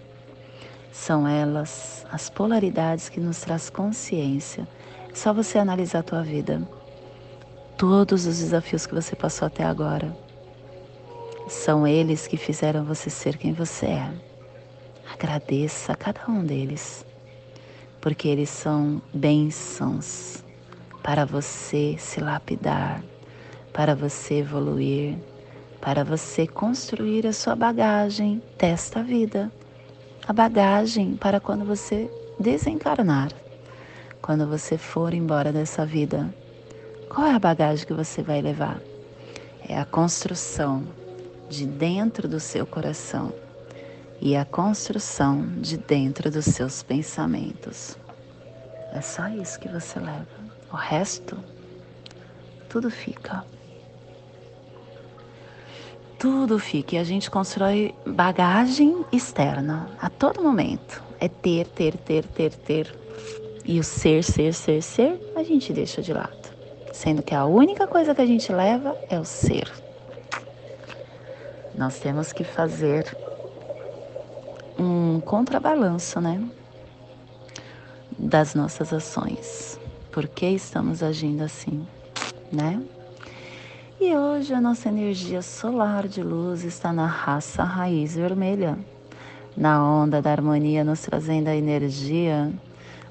São 0.92 1.28
elas 1.28 2.04
as 2.10 2.28
polaridades 2.28 3.08
que 3.08 3.20
nos 3.20 3.40
traz 3.40 3.70
consciência. 3.70 4.66
É 5.08 5.14
só 5.14 5.32
você 5.32 5.58
analisar 5.58 6.00
a 6.00 6.02
tua 6.02 6.22
vida. 6.22 6.66
Todos 7.78 8.26
os 8.26 8.38
desafios 8.38 8.86
que 8.86 8.94
você 8.94 9.14
passou 9.14 9.46
até 9.46 9.62
agora 9.62 10.23
são 11.48 11.86
eles 11.86 12.26
que 12.26 12.36
fizeram 12.36 12.84
você 12.84 13.10
ser 13.10 13.36
quem 13.36 13.52
você 13.52 13.86
é. 13.86 14.10
Agradeça 15.12 15.92
a 15.92 15.96
cada 15.96 16.28
um 16.28 16.44
deles, 16.44 17.04
porque 18.00 18.28
eles 18.28 18.48
são 18.48 19.00
bênçãos 19.12 20.42
para 21.02 21.24
você 21.24 21.96
se 21.98 22.20
lapidar, 22.20 23.02
para 23.72 23.94
você 23.94 24.36
evoluir, 24.36 25.16
para 25.80 26.02
você 26.02 26.46
construir 26.46 27.26
a 27.26 27.32
sua 27.32 27.54
bagagem 27.54 28.42
desta 28.58 29.02
vida. 29.02 29.52
A 30.26 30.32
bagagem 30.32 31.16
para 31.16 31.38
quando 31.38 31.64
você 31.64 32.10
desencarnar, 32.40 33.28
quando 34.22 34.46
você 34.46 34.78
for 34.78 35.12
embora 35.12 35.52
dessa 35.52 35.84
vida, 35.84 36.32
Qual 37.14 37.28
é 37.28 37.32
a 37.32 37.38
bagagem 37.38 37.86
que 37.86 37.92
você 37.92 38.22
vai 38.22 38.42
levar? 38.42 38.80
É 39.68 39.78
a 39.78 39.84
construção 39.84 40.82
de 41.48 41.66
dentro 41.66 42.28
do 42.28 42.40
seu 42.40 42.66
coração 42.66 43.32
e 44.20 44.36
a 44.36 44.44
construção 44.44 45.46
de 45.60 45.76
dentro 45.76 46.30
dos 46.30 46.46
seus 46.46 46.82
pensamentos. 46.82 47.98
É 48.92 49.00
só 49.00 49.28
isso 49.28 49.58
que 49.58 49.68
você 49.68 49.98
leva. 49.98 50.26
O 50.72 50.76
resto, 50.76 51.36
tudo 52.68 52.90
fica. 52.90 53.44
Tudo 56.18 56.58
fica 56.58 56.94
e 56.94 56.98
a 56.98 57.04
gente 57.04 57.30
constrói 57.30 57.94
bagagem 58.06 59.04
externa 59.12 59.90
a 60.00 60.08
todo 60.08 60.42
momento. 60.42 61.02
É 61.20 61.28
ter, 61.28 61.66
ter, 61.66 61.96
ter, 61.96 62.24
ter, 62.24 62.54
ter. 62.54 62.94
E 63.64 63.78
o 63.78 63.84
ser, 63.84 64.22
ser, 64.24 64.54
ser, 64.54 64.82
ser, 64.82 65.32
a 65.36 65.42
gente 65.42 65.72
deixa 65.72 66.00
de 66.00 66.12
lado. 66.12 66.50
Sendo 66.92 67.22
que 67.22 67.34
a 67.34 67.44
única 67.44 67.86
coisa 67.86 68.14
que 68.14 68.22
a 68.22 68.26
gente 68.26 68.52
leva 68.52 68.96
é 69.10 69.18
o 69.18 69.24
ser. 69.24 69.83
Nós 71.76 71.98
temos 71.98 72.32
que 72.32 72.44
fazer 72.44 73.16
um 74.78 75.20
contrabalanço, 75.20 76.20
né? 76.20 76.42
Das 78.16 78.54
nossas 78.54 78.92
ações. 78.92 79.78
Por 80.12 80.28
que 80.28 80.46
estamos 80.46 81.02
agindo 81.02 81.42
assim, 81.42 81.86
né? 82.52 82.80
E 84.00 84.14
hoje 84.14 84.54
a 84.54 84.60
nossa 84.60 84.88
energia 84.88 85.42
solar 85.42 86.06
de 86.06 86.22
luz 86.22 86.62
está 86.62 86.92
na 86.92 87.06
raça 87.06 87.64
raiz 87.64 88.14
vermelha, 88.14 88.78
na 89.56 89.82
onda 89.82 90.22
da 90.22 90.30
harmonia, 90.30 90.84
nos 90.84 91.00
trazendo 91.00 91.48
a 91.48 91.56
energia 91.56 92.52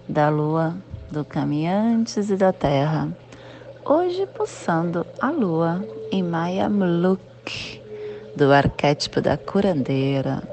da 0.08 0.30
lua, 0.30 0.76
do 1.12 1.26
caminhantes 1.26 2.30
e 2.30 2.36
da 2.36 2.54
terra. 2.54 3.10
Hoje 3.84 4.26
pulsando 4.28 5.06
a 5.20 5.30
lua 5.30 5.86
em 6.12 6.24
Maya 6.24 6.70
Mluk, 6.70 7.33
do 8.36 8.52
arquétipo 8.52 9.22
da 9.22 9.38
curandeira, 9.38 10.44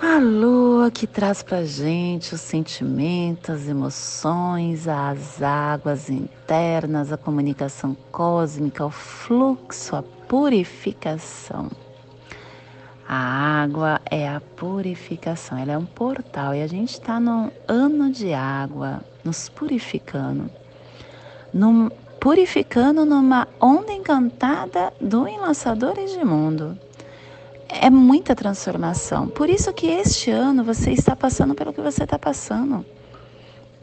a 0.00 0.18
lua 0.18 0.90
que 0.90 1.06
traz 1.06 1.42
para 1.42 1.64
gente 1.64 2.34
os 2.34 2.40
sentimentos, 2.42 3.48
as 3.48 3.66
emoções, 3.66 4.86
as 4.86 5.40
águas 5.42 6.10
internas, 6.10 7.12
a 7.12 7.16
comunicação 7.16 7.96
cósmica, 8.12 8.84
o 8.84 8.90
fluxo, 8.90 9.96
a 9.96 10.02
purificação. 10.02 11.70
A 13.08 13.62
água 13.62 14.00
é 14.10 14.28
a 14.28 14.40
purificação, 14.40 15.56
ela 15.56 15.72
é 15.72 15.78
um 15.78 15.86
portal 15.86 16.54
e 16.54 16.62
a 16.62 16.66
gente 16.66 16.92
está 16.92 17.18
no 17.18 17.50
ano 17.66 18.10
de 18.10 18.34
água, 18.34 19.00
nos 19.24 19.48
purificando, 19.48 20.50
num, 21.54 21.88
purificando 22.26 23.04
numa 23.04 23.46
onda 23.60 23.92
encantada 23.92 24.92
do 25.00 25.28
Enlaçador 25.28 25.94
de 25.94 26.24
Mundo 26.24 26.76
é 27.68 27.88
muita 27.88 28.34
transformação. 28.34 29.28
Por 29.28 29.48
isso 29.48 29.72
que 29.72 29.86
este 29.86 30.32
ano 30.32 30.64
você 30.64 30.90
está 30.90 31.14
passando 31.14 31.54
pelo 31.54 31.72
que 31.72 31.80
você 31.80 32.02
está 32.02 32.18
passando. 32.18 32.84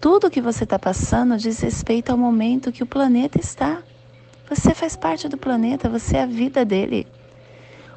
Tudo 0.02 0.30
que 0.30 0.42
você 0.42 0.66
está 0.66 0.78
passando 0.78 1.38
diz 1.38 1.58
respeito 1.62 2.12
ao 2.12 2.18
momento 2.18 2.70
que 2.70 2.84
o 2.84 2.86
planeta 2.86 3.40
está. 3.40 3.82
Você 4.50 4.76
faz 4.76 4.98
parte 4.98 5.30
do 5.30 5.38
planeta, 5.38 5.88
você 5.88 6.18
é 6.18 6.24
a 6.24 6.26
vida 6.26 6.66
dele. 6.66 7.08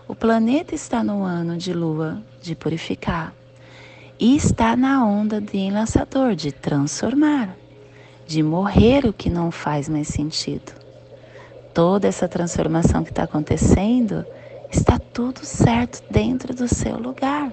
O 0.07 0.15
planeta 0.15 0.77
está 0.77 1.03
no 1.03 1.25
ano 1.25 1.57
de 1.57 1.73
lua, 1.73 2.23
de 2.41 2.55
purificar. 2.55 3.35
E 4.17 4.37
está 4.37 4.77
na 4.77 5.05
onda 5.05 5.41
de 5.41 5.59
enlaçador, 5.59 6.37
de 6.37 6.53
transformar, 6.53 7.57
de 8.27 8.43
morrer 8.43 9.07
o 9.07 9.12
que 9.12 9.31
não 9.31 9.51
faz 9.51 9.89
mais 9.89 10.09
sentido. 10.09 10.72
Toda 11.72 12.09
essa 12.09 12.27
transformação 12.27 13.05
que 13.05 13.11
está 13.11 13.22
acontecendo 13.22 14.24
está 14.70 14.99
tudo 14.99 15.45
certo 15.45 16.03
dentro 16.11 16.55
do 16.55 16.66
seu 16.66 16.99
lugar. 16.99 17.53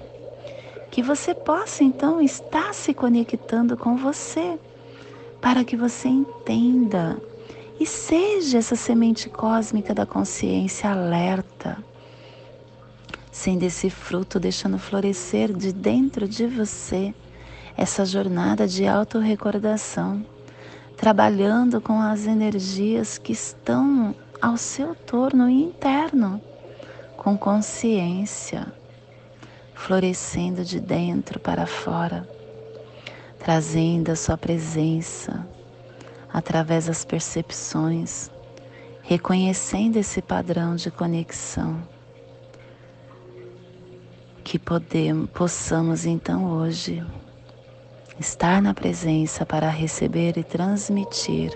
Que 0.90 1.02
você 1.02 1.34
possa 1.34 1.84
então 1.84 2.20
estar 2.20 2.72
se 2.74 2.92
conectando 2.94 3.76
com 3.76 3.96
você, 3.96 4.58
para 5.40 5.64
que 5.64 5.76
você 5.76 6.08
entenda 6.08 7.20
e 7.78 7.86
seja 7.86 8.58
essa 8.58 8.76
semente 8.76 9.28
cósmica 9.28 9.92
da 9.92 10.06
consciência 10.06 10.90
alerta, 10.90 11.76
sendo 13.30 13.64
esse 13.64 13.90
fruto 13.90 14.38
deixando 14.38 14.78
florescer 14.78 15.52
de 15.52 15.72
dentro 15.72 16.26
de 16.26 16.46
você 16.46 17.12
essa 17.76 18.04
jornada 18.04 18.68
de 18.68 18.86
autorrecordação, 18.86 20.24
trabalhando 20.96 21.80
com 21.80 22.00
as 22.00 22.26
energias 22.26 23.18
que 23.18 23.32
estão 23.32 24.14
ao 24.40 24.56
seu 24.56 24.94
torno 24.94 25.48
interno 25.48 26.40
com 27.16 27.38
consciência, 27.38 28.66
florescendo 29.74 30.62
de 30.62 30.78
dentro 30.78 31.40
para 31.40 31.66
fora, 31.66 32.28
trazendo 33.38 34.10
a 34.10 34.16
sua 34.16 34.36
presença 34.36 35.46
através 36.30 36.86
das 36.86 37.04
percepções, 37.04 38.30
reconhecendo 39.02 39.96
esse 39.96 40.20
padrão 40.20 40.76
de 40.76 40.90
conexão. 40.90 41.80
Que 44.42 44.58
podemos, 44.58 45.30
possamos 45.30 46.04
então 46.04 46.44
hoje 46.44 47.02
estar 48.18 48.62
na 48.62 48.74
presença 48.74 49.44
para 49.44 49.68
receber 49.68 50.36
e 50.38 50.44
transmitir 50.44 51.52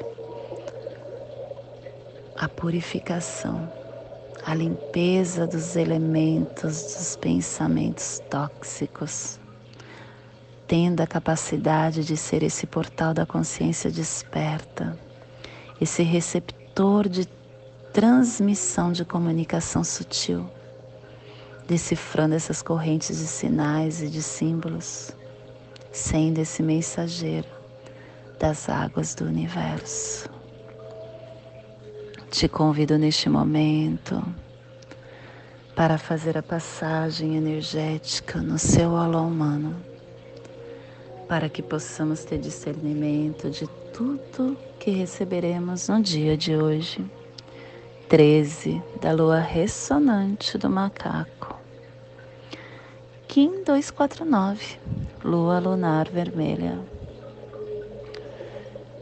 a 2.37 2.49
purificação 2.49 3.69
a 4.49 4.55
limpeza 4.55 5.47
dos 5.47 5.77
elementos, 5.77 6.83
dos 6.83 7.17
pensamentos 7.17 8.19
tóxicos, 8.31 9.39
tendo 10.67 11.03
a 11.03 11.07
capacidade 11.07 12.03
de 12.03 12.17
ser 12.17 12.43
esse 12.43 12.67
portal 12.67 13.13
da 13.13 13.27
consciência 13.27 13.91
desperta, 13.91 14.99
esse 15.79 16.03
receptor 16.03 17.09
de 17.11 17.27
transmissão 17.93 18.91
de 18.91 19.05
comunicação 19.05 19.85
sutil, 19.85 20.49
decifrando 21.67 22.35
essas 22.35 22.63
correntes 22.63 23.19
de 23.19 23.27
sinais 23.27 24.01
e 24.03 24.09
de 24.09 24.23
símbolos, 24.23 25.13
sendo 25.93 26.39
esse 26.39 26.63
mensageiro 26.63 27.49
das 28.39 28.69
águas 28.69 29.15
do 29.15 29.25
universo. 29.25 30.29
Te 32.31 32.49
convido 32.49 32.99
neste 32.99 33.29
momento 33.29 34.23
para 35.75 35.97
fazer 35.97 36.37
a 36.37 36.43
passagem 36.43 37.37
energética 37.37 38.41
no 38.41 38.59
seu 38.59 38.97
alô 38.97 39.23
humano, 39.23 39.77
para 41.29 41.49
que 41.49 41.63
possamos 41.63 42.25
ter 42.25 42.39
discernimento 42.39 43.51
de 43.51 43.67
tudo 43.93 44.57
que 44.79 44.91
receberemos 44.91 45.89
no 45.89 46.03
dia 46.03 46.37
de 46.37 46.57
hoje. 46.57 47.05
13 48.09 48.83
da 49.01 49.13
lua 49.13 49.39
ressonante 49.39 50.57
do 50.57 50.71
macaco. 50.71 51.58
Kim 53.29 53.63
249, 53.63 54.79
lua 55.23 55.59
lunar 55.61 56.09
vermelha. 56.09 56.79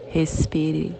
Respire. 0.08 0.94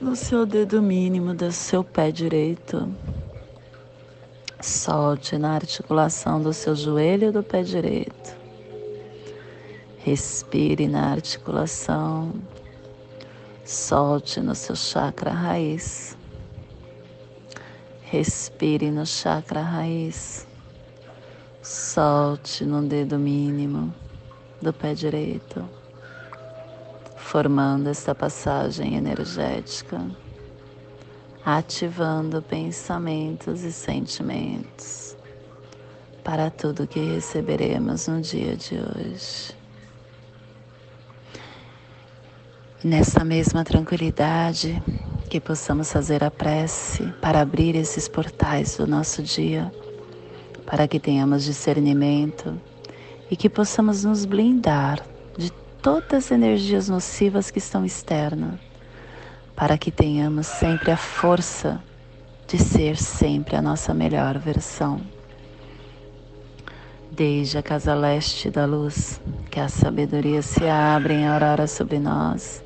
no 0.00 0.14
seu 0.14 0.46
dedo 0.46 0.80
mínimo 0.80 1.34
do 1.34 1.52
seu 1.52 1.84
pé 1.84 2.10
direito. 2.10 2.88
Solte 4.60 5.36
na 5.36 5.52
articulação 5.52 6.40
do 6.40 6.52
seu 6.52 6.74
joelho 6.74 7.30
do 7.30 7.42
pé 7.42 7.62
direito. 7.62 8.36
Respire 9.98 10.88
na 10.88 11.10
articulação. 11.10 12.32
Solte 13.64 14.40
no 14.40 14.54
seu 14.54 14.74
chakra 14.76 15.32
raiz. 15.32 16.16
Respire 18.10 18.90
no 18.90 19.04
chakra 19.04 19.60
raiz. 19.62 20.46
Solte 21.60 22.64
no 22.64 22.82
dedo 22.82 23.18
mínimo 23.18 23.92
do 24.62 24.72
pé 24.72 24.94
direito 24.94 25.68
formando 27.26 27.88
esta 27.88 28.14
passagem 28.14 28.94
energética, 28.94 30.00
ativando 31.44 32.40
pensamentos 32.40 33.64
e 33.64 33.72
sentimentos 33.72 35.16
para 36.22 36.48
tudo 36.50 36.86
que 36.86 37.00
receberemos 37.00 38.06
no 38.06 38.20
dia 38.20 38.56
de 38.56 38.76
hoje. 38.76 39.55
Nessa 42.84 43.24
mesma 43.24 43.64
tranquilidade, 43.64 44.82
que 45.30 45.40
possamos 45.40 45.90
fazer 45.90 46.22
a 46.22 46.30
prece 46.30 47.04
para 47.22 47.40
abrir 47.40 47.74
esses 47.74 48.06
portais 48.06 48.76
do 48.76 48.86
nosso 48.86 49.22
dia, 49.22 49.72
para 50.66 50.86
que 50.86 51.00
tenhamos 51.00 51.44
discernimento 51.44 52.60
e 53.30 53.36
que 53.36 53.48
possamos 53.48 54.04
nos 54.04 54.26
blindar 54.26 55.02
todas 55.86 56.24
as 56.24 56.30
energias 56.32 56.88
nocivas 56.88 57.50
que 57.50 57.58
estão 57.58 57.84
externas, 57.84 58.58
para 59.54 59.78
que 59.78 59.92
tenhamos 59.92 60.46
sempre 60.46 60.90
a 60.90 60.96
força 60.96 61.80
de 62.46 62.58
ser 62.58 62.96
sempre 62.96 63.54
a 63.54 63.62
nossa 63.62 63.94
melhor 63.94 64.36
versão. 64.36 65.00
Desde 67.10 67.56
a 67.56 67.62
casa 67.62 67.94
leste 67.94 68.50
da 68.50 68.66
luz, 68.66 69.20
que 69.48 69.60
a 69.60 69.68
sabedoria 69.68 70.42
se 70.42 70.66
abre 70.66 71.14
em 71.14 71.26
aurora 71.26 71.68
sobre 71.68 72.00
nós, 72.00 72.65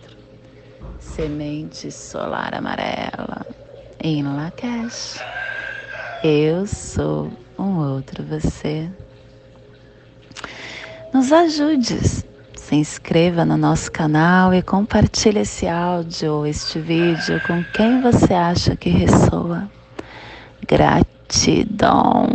Semente 0.99 1.91
solar 1.91 2.53
amarela 2.55 3.45
em 4.03 4.23
Lakesh. 4.23 5.19
Eu 6.23 6.65
sou 6.67 7.31
um 7.57 7.77
outro 7.79 8.23
você. 8.23 8.89
Nos 11.13 11.31
ajude, 11.31 11.99
se 12.55 12.75
inscreva 12.75 13.43
no 13.43 13.57
nosso 13.57 13.91
canal 13.91 14.53
e 14.53 14.61
compartilhe 14.61 15.39
esse 15.39 15.67
áudio 15.67 16.33
ou 16.33 16.47
este 16.47 16.79
vídeo 16.79 17.41
com 17.45 17.63
quem 17.73 18.01
você 18.01 18.33
acha 18.33 18.75
que 18.75 18.89
ressoa. 18.89 19.69
Gratidão. 20.67 22.27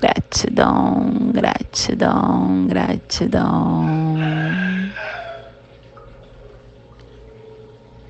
Gratidão, 0.00 1.32
gratidão, 1.32 2.66
gratidão. 2.66 4.16